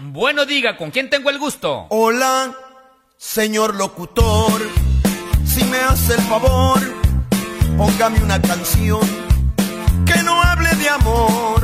Bueno, 0.00 0.44
diga, 0.44 0.76
¿con 0.76 0.90
quién 0.90 1.08
tengo 1.08 1.30
el 1.30 1.38
gusto? 1.38 1.86
Hola, 1.88 2.54
señor 3.16 3.74
locutor, 3.74 4.60
si 5.46 5.64
me 5.64 5.78
hace 5.78 6.14
el 6.14 6.20
favor, 6.22 6.78
póngame 7.78 8.22
una 8.22 8.40
canción 8.42 9.00
que 10.04 10.22
no 10.22 10.42
hable 10.42 10.68
de 10.74 10.90
amor. 10.90 11.57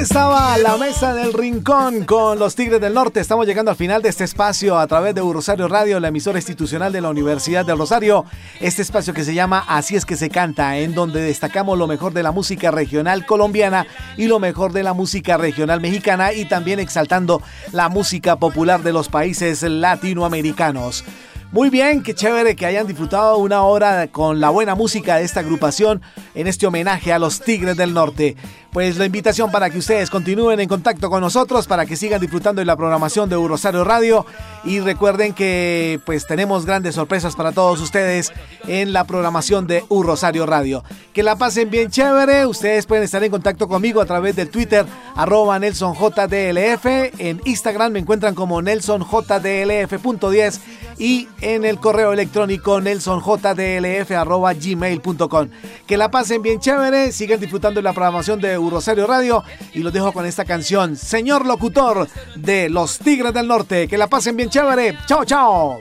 Estaba 0.00 0.56
la 0.56 0.78
mesa 0.78 1.12
del 1.12 1.34
rincón 1.34 2.06
con 2.06 2.38
los 2.38 2.54
Tigres 2.54 2.80
del 2.80 2.94
Norte. 2.94 3.20
Estamos 3.20 3.46
llegando 3.46 3.70
al 3.70 3.76
final 3.76 4.00
de 4.00 4.08
este 4.08 4.24
espacio 4.24 4.78
a 4.78 4.86
través 4.86 5.14
de 5.14 5.20
Rosario 5.20 5.68
Radio, 5.68 6.00
la 6.00 6.08
emisora 6.08 6.38
institucional 6.38 6.90
de 6.90 7.02
la 7.02 7.10
Universidad 7.10 7.66
del 7.66 7.76
Rosario. 7.76 8.24
Este 8.60 8.80
espacio 8.80 9.12
que 9.12 9.24
se 9.24 9.34
llama 9.34 9.62
Así 9.68 9.96
es 9.96 10.06
que 10.06 10.16
se 10.16 10.30
canta, 10.30 10.78
en 10.78 10.94
donde 10.94 11.20
destacamos 11.20 11.76
lo 11.76 11.86
mejor 11.86 12.14
de 12.14 12.22
la 12.22 12.32
música 12.32 12.70
regional 12.70 13.26
colombiana 13.26 13.86
y 14.16 14.26
lo 14.26 14.38
mejor 14.38 14.72
de 14.72 14.84
la 14.84 14.94
música 14.94 15.36
regional 15.36 15.82
mexicana 15.82 16.32
y 16.32 16.46
también 16.46 16.80
exaltando 16.80 17.42
la 17.72 17.90
música 17.90 18.36
popular 18.36 18.82
de 18.82 18.94
los 18.94 19.10
países 19.10 19.62
latinoamericanos. 19.62 21.04
Muy 21.52 21.68
bien, 21.68 22.04
qué 22.04 22.14
chévere 22.14 22.54
que 22.54 22.64
hayan 22.64 22.86
disfrutado 22.86 23.36
una 23.38 23.62
hora 23.62 24.06
con 24.06 24.38
la 24.38 24.50
buena 24.50 24.76
música 24.76 25.16
de 25.16 25.24
esta 25.24 25.40
agrupación 25.40 26.00
en 26.36 26.46
este 26.46 26.68
homenaje 26.68 27.12
a 27.12 27.18
los 27.18 27.40
Tigres 27.40 27.76
del 27.76 27.92
Norte. 27.92 28.36
Pues 28.72 28.98
la 28.98 29.06
invitación 29.06 29.50
para 29.50 29.68
que 29.68 29.78
ustedes 29.78 30.10
continúen 30.10 30.60
en 30.60 30.68
contacto 30.68 31.10
con 31.10 31.20
nosotros, 31.20 31.66
para 31.66 31.86
que 31.86 31.96
sigan 31.96 32.20
disfrutando 32.20 32.60
de 32.60 32.66
la 32.66 32.76
programación 32.76 33.28
de 33.28 33.36
Rosario 33.36 33.82
Radio. 33.82 34.26
Y 34.64 34.78
recuerden 34.78 35.32
que 35.32 36.00
pues 36.06 36.26
tenemos 36.26 36.66
grandes 36.66 36.94
sorpresas 36.94 37.34
para 37.34 37.52
todos 37.52 37.80
ustedes 37.80 38.32
en 38.68 38.92
la 38.92 39.04
programación 39.04 39.66
de 39.66 39.82
Rosario 39.90 40.46
Radio. 40.46 40.84
Que 41.12 41.22
la 41.22 41.36
pasen 41.36 41.70
bien 41.70 41.90
chévere, 41.90 42.46
ustedes 42.46 42.86
pueden 42.86 43.04
estar 43.04 43.24
en 43.24 43.30
contacto 43.30 43.66
conmigo 43.66 44.00
a 44.00 44.06
través 44.06 44.36
del 44.36 44.50
Twitter 44.50 44.86
arroba 45.16 45.58
NelsonJDLF, 45.58 46.86
en 47.18 47.40
Instagram 47.44 47.92
me 47.92 47.98
encuentran 47.98 48.34
como 48.34 48.62
NelsonJDLF.10 48.62 50.60
y 50.98 51.28
en 51.40 51.64
el 51.64 51.78
correo 51.78 52.12
electrónico 52.12 52.80
nelsonjdlf.gmail.com. 52.80 55.48
Que 55.86 55.96
la 55.96 56.10
pasen 56.10 56.42
bien 56.42 56.58
chévere, 56.60 57.12
sigan 57.12 57.40
disfrutando 57.40 57.78
de 57.78 57.82
la 57.82 57.92
programación 57.92 58.40
de 58.40 58.58
Rosario 58.68 59.06
Radio 59.06 59.44
y 59.72 59.78
los 59.78 59.92
dejo 59.92 60.12
con 60.12 60.26
esta 60.26 60.44
canción, 60.44 60.96
Señor 60.96 61.46
Locutor 61.46 62.08
de 62.34 62.68
Los 62.68 62.98
Tigres 62.98 63.32
del 63.32 63.46
Norte. 63.46 63.88
Que 63.88 63.96
la 63.96 64.08
pasen 64.08 64.36
bien 64.36 64.50
chévere. 64.50 64.98
Chao, 65.06 65.24
chao. 65.24 65.80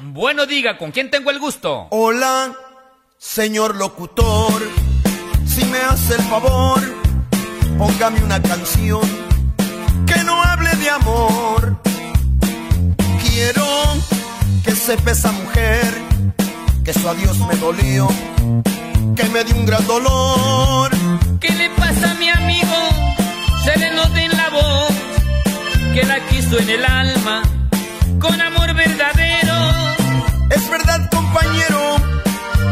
Bueno, 0.00 0.46
diga, 0.46 0.76
¿con 0.78 0.90
quién 0.90 1.10
tengo 1.10 1.30
el 1.30 1.38
gusto? 1.38 1.86
Hola, 1.90 2.52
señor 3.18 3.76
locutor, 3.76 4.62
si 5.46 5.64
me 5.66 5.78
hace 5.78 6.14
el 6.14 6.22
favor, 6.22 6.80
póngame 7.78 8.22
una 8.24 8.42
canción 8.42 9.00
que 10.06 10.24
no 10.24 10.42
hable 10.42 10.70
de 10.70 10.90
amor. 10.90 11.80
Quiero 13.22 13.64
que 14.64 14.72
sepa 14.72 15.12
esa 15.12 15.30
mujer 15.32 16.17
que 16.88 16.98
su 16.98 17.06
adiós 17.06 17.38
me 17.40 17.54
dolió, 17.56 18.08
que 19.14 19.24
me 19.24 19.44
dio 19.44 19.56
un 19.56 19.66
gran 19.66 19.86
dolor. 19.86 20.90
¿Qué 21.38 21.52
le 21.52 21.68
pasa 21.76 22.12
a 22.12 22.14
mi 22.14 22.30
amigo? 22.30 22.76
Se 23.62 23.78
le 23.78 23.90
nota 23.94 24.22
en 24.22 24.34
la 24.34 24.48
voz 24.48 24.92
que 25.92 26.02
la 26.04 26.18
quiso 26.28 26.58
en 26.58 26.70
el 26.70 26.84
alma 26.86 27.42
con 28.18 28.40
amor 28.40 28.72
verdadero. 28.72 29.56
Es 30.48 30.70
verdad, 30.70 31.10
compañero, 31.10 31.96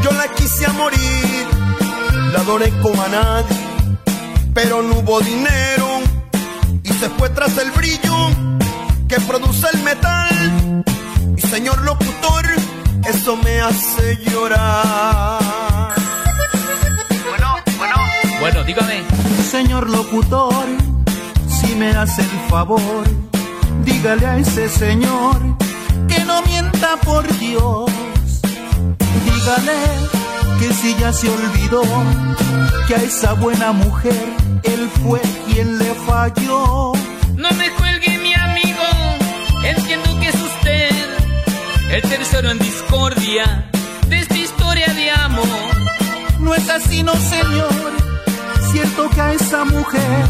yo 0.03 0.11
la 0.12 0.29
quise 0.29 0.64
a 0.64 0.73
morir, 0.73 1.47
la 2.33 2.41
adoré 2.41 2.71
como 2.81 3.03
a 3.03 3.09
nadie, 3.09 3.59
pero 4.55 4.81
no 4.81 5.01
hubo 5.01 5.21
dinero 5.21 6.01
y 6.83 6.89
se 6.89 7.11
fue 7.11 7.29
tras 7.29 7.59
el 7.59 7.71
brillo 7.73 8.31
que 9.09 9.21
produce 9.21 9.67
el 9.75 9.83
metal. 9.83 10.26
Hace 13.67 14.17
llorar. 14.31 15.93
Bueno, 17.29 17.57
bueno. 17.79 17.97
Bueno, 18.41 18.64
dígame. 18.64 19.03
Señor 19.51 19.91
locutor, 19.91 20.67
si 21.49 21.75
me 21.75 21.91
hace 21.91 22.23
el 22.23 22.49
favor, 22.49 23.05
dígale 23.85 24.27
a 24.27 24.39
ese 24.39 24.69
señor 24.69 25.37
que 26.09 26.25
no 26.25 26.43
mienta 26.43 26.97
por 27.05 27.27
Dios. 27.39 27.91
Dígale 29.25 29.81
que 30.61 30.73
si 30.73 30.95
ya 30.97 31.12
se 31.12 31.29
olvidó 31.29 31.83
que 32.87 32.95
a 32.95 33.03
esa 33.03 33.33
buena 33.35 33.73
mujer 33.73 34.25
él 34.62 34.89
fue 35.03 35.21
quien 35.47 35.79
le 35.79 35.93
falló. 36.07 36.93
No 37.37 37.51
me 37.59 37.71
el 41.97 42.03
tercero 42.03 42.51
en 42.51 42.59
discordia 42.59 43.70
de 44.09 44.18
esta 44.18 44.36
historia 44.36 44.86
de 44.92 45.11
amor. 45.11 45.47
No 46.40 46.55
es 46.55 46.68
así, 46.68 47.03
no 47.03 47.14
señor, 47.14 47.92
cierto 48.70 49.09
que 49.09 49.20
a 49.20 49.32
esa 49.32 49.64
mujer 49.64 50.28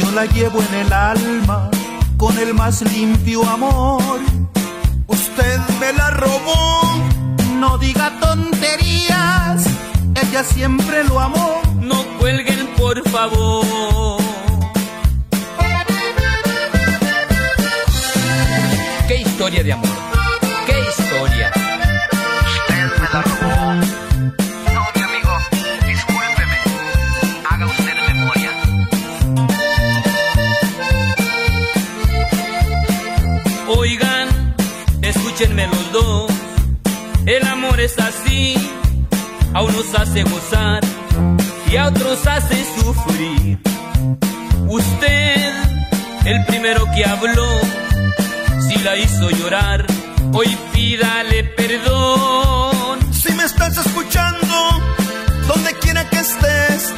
yo 0.00 0.10
la 0.12 0.24
llevo 0.24 0.60
en 0.62 0.86
el 0.86 0.92
alma 0.92 1.70
con 2.16 2.38
el 2.38 2.54
más 2.54 2.80
limpio 2.80 3.46
amor. 3.46 4.18
Usted 5.06 5.58
me 5.78 5.92
la 5.92 6.10
robó. 6.10 6.80
No 7.58 7.76
diga 7.76 8.18
tonterías, 8.20 9.66
ella 10.22 10.42
siempre 10.42 11.04
lo 11.04 11.20
amó. 11.20 11.60
No 11.80 12.02
cuelguen, 12.18 12.66
por 12.78 13.06
favor. 13.10 14.22
¿Qué 19.06 19.16
historia 19.16 19.62
de 19.62 19.72
amor? 19.72 20.07
Escúchenme 35.38 35.68
los 35.68 35.92
dos. 35.92 36.30
El 37.26 37.46
amor 37.46 37.78
es 37.78 37.96
así, 37.98 38.54
a 39.54 39.62
unos 39.62 39.94
hace 39.94 40.24
gozar 40.24 40.80
y 41.70 41.76
a 41.76 41.88
otros 41.88 42.26
hace 42.26 42.56
sufrir. 42.80 43.60
Usted, 44.66 45.52
el 46.24 46.44
primero 46.46 46.84
que 46.92 47.04
habló, 47.04 47.48
si 48.66 48.78
la 48.78 48.96
hizo 48.96 49.30
llorar, 49.30 49.86
hoy 50.32 50.56
pídale 50.72 51.44
perdón. 51.44 52.98
Si 53.12 53.32
me 53.34 53.44
estás 53.44 53.76
escuchando, 53.78 54.56
donde 55.46 55.72
quiera 55.74 56.08
que 56.10 56.18
estés, 56.18 56.92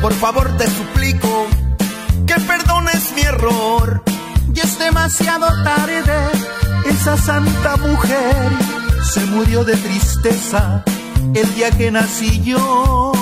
por 0.00 0.14
favor 0.14 0.56
te 0.56 0.66
suplico 0.70 1.46
que 2.28 2.34
perdones 2.34 3.12
mi 3.16 3.22
error. 3.22 4.15
Y 4.54 4.60
es 4.60 4.78
demasiado 4.78 5.46
tarde. 5.62 6.30
Esa 6.86 7.16
santa 7.16 7.76
mujer 7.76 8.52
se 9.02 9.20
murió 9.26 9.64
de 9.64 9.76
tristeza 9.76 10.82
el 11.34 11.54
día 11.54 11.70
que 11.70 11.90
nací 11.90 12.42
yo. 12.42 13.12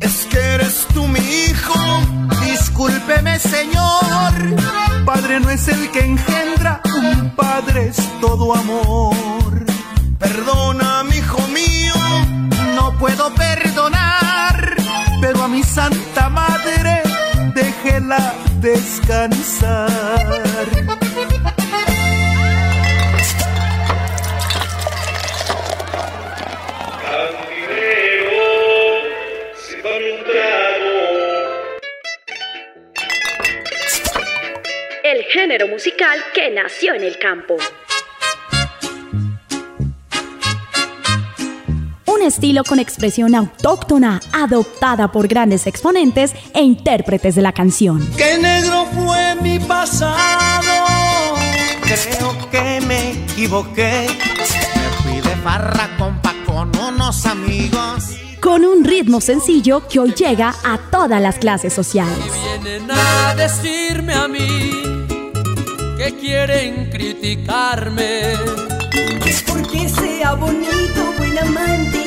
Es 0.00 0.26
que 0.30 0.38
eres 0.38 0.86
tú 0.92 1.06
mi 1.06 1.20
hijo. 1.20 1.74
Discúlpeme, 2.44 3.38
señor. 3.38 4.32
Padre 5.04 5.40
no 5.40 5.50
es 5.50 5.68
el 5.68 5.90
que 5.90 6.00
engendra, 6.00 6.80
un 6.96 7.30
padre 7.30 7.88
es 7.88 8.20
todo 8.20 8.54
amor. 8.54 9.64
Perdona, 10.18 11.04
mi 11.04 11.16
hijo 11.16 11.40
mío. 11.48 11.94
No 12.74 12.96
puedo 12.98 13.32
perdonar, 13.34 14.76
pero 15.20 15.44
a 15.44 15.48
mi 15.48 15.62
santa 15.62 16.28
madre 16.28 17.02
déjela 17.54 18.32
descansar. 18.64 19.90
El 35.02 35.22
género 35.24 35.68
musical 35.68 36.24
que 36.32 36.50
nació 36.50 36.94
en 36.94 37.04
el 37.04 37.18
campo. 37.18 37.58
Estilo 42.26 42.64
con 42.64 42.78
expresión 42.78 43.34
autóctona, 43.34 44.20
adoptada 44.32 45.12
por 45.12 45.28
grandes 45.28 45.66
exponentes 45.66 46.32
e 46.54 46.62
intérpretes 46.62 47.34
de 47.34 47.42
la 47.42 47.52
canción. 47.52 48.06
Qué 48.16 48.38
negro 48.38 48.86
fue 48.92 49.34
mi 49.36 49.58
pasado. 49.58 51.36
Creo 51.82 52.50
que 52.50 52.80
me 52.86 53.12
equivoqué. 53.12 54.06
Me 54.08 55.02
fui 55.02 55.20
de 55.20 55.36
farra 55.42 55.90
compa 55.98 56.34
con 56.46 56.74
unos 56.76 57.26
amigos. 57.26 58.04
Con 58.40 58.64
un 58.64 58.84
ritmo 58.84 59.20
sencillo 59.20 59.86
que 59.88 60.00
hoy 60.00 60.12
llega 60.12 60.54
a 60.64 60.78
todas 60.90 61.20
las 61.20 61.36
clases 61.38 61.72
sociales. 61.72 62.18
Vienen 62.62 62.90
a 62.90 63.34
decirme 63.34 64.14
a 64.14 64.28
mí 64.28 64.70
que 65.96 66.16
quieren 66.20 66.90
criticarme. 66.90 68.32
Es 69.26 69.42
porque 69.42 69.88
sea 69.88 70.34
bonito, 70.34 71.14
buen 71.18 71.38
amante 71.38 72.03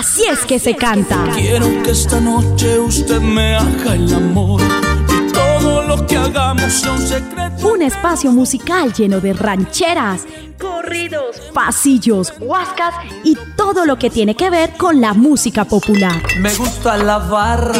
Así 0.00 0.24
es 0.24 0.46
que 0.46 0.58
se 0.58 0.74
canta. 0.74 1.26
Quiero 1.34 1.66
que 1.82 1.90
esta 1.90 2.18
noche 2.22 2.78
usted 2.78 3.20
me 3.20 3.54
haga 3.54 3.94
el 3.94 4.14
amor 4.14 4.62
y 4.62 5.30
todo 5.30 5.82
lo 5.82 6.06
que 6.06 6.16
hagamos 6.16 6.72
sea 6.72 6.92
un 6.92 7.02
secreto. 7.02 7.68
Un 7.68 7.82
espacio 7.82 8.32
musical 8.32 8.94
lleno 8.94 9.20
de 9.20 9.34
rancheras, 9.34 10.22
corridos, 10.58 11.42
pasillos, 11.52 12.32
huascas 12.40 12.94
y 13.24 13.36
todo 13.58 13.84
lo 13.84 13.98
que 13.98 14.08
tiene 14.08 14.34
que 14.34 14.48
ver 14.48 14.70
con 14.78 15.02
la 15.02 15.12
música 15.12 15.66
popular. 15.66 16.22
Me 16.38 16.54
gusta 16.54 16.96
la 16.96 17.18
barra, 17.18 17.74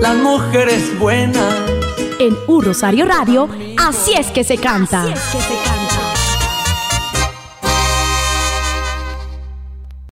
las 0.00 0.16
mujeres 0.18 0.96
buenas. 1.00 1.52
En 2.20 2.36
Un 2.46 2.64
Rosario 2.64 3.06
Radio, 3.06 3.48
así 3.76 4.12
es 4.16 4.28
que 4.28 4.44
se 4.44 4.56
canta. 4.56 5.08
Que 5.08 5.16
se 5.16 5.71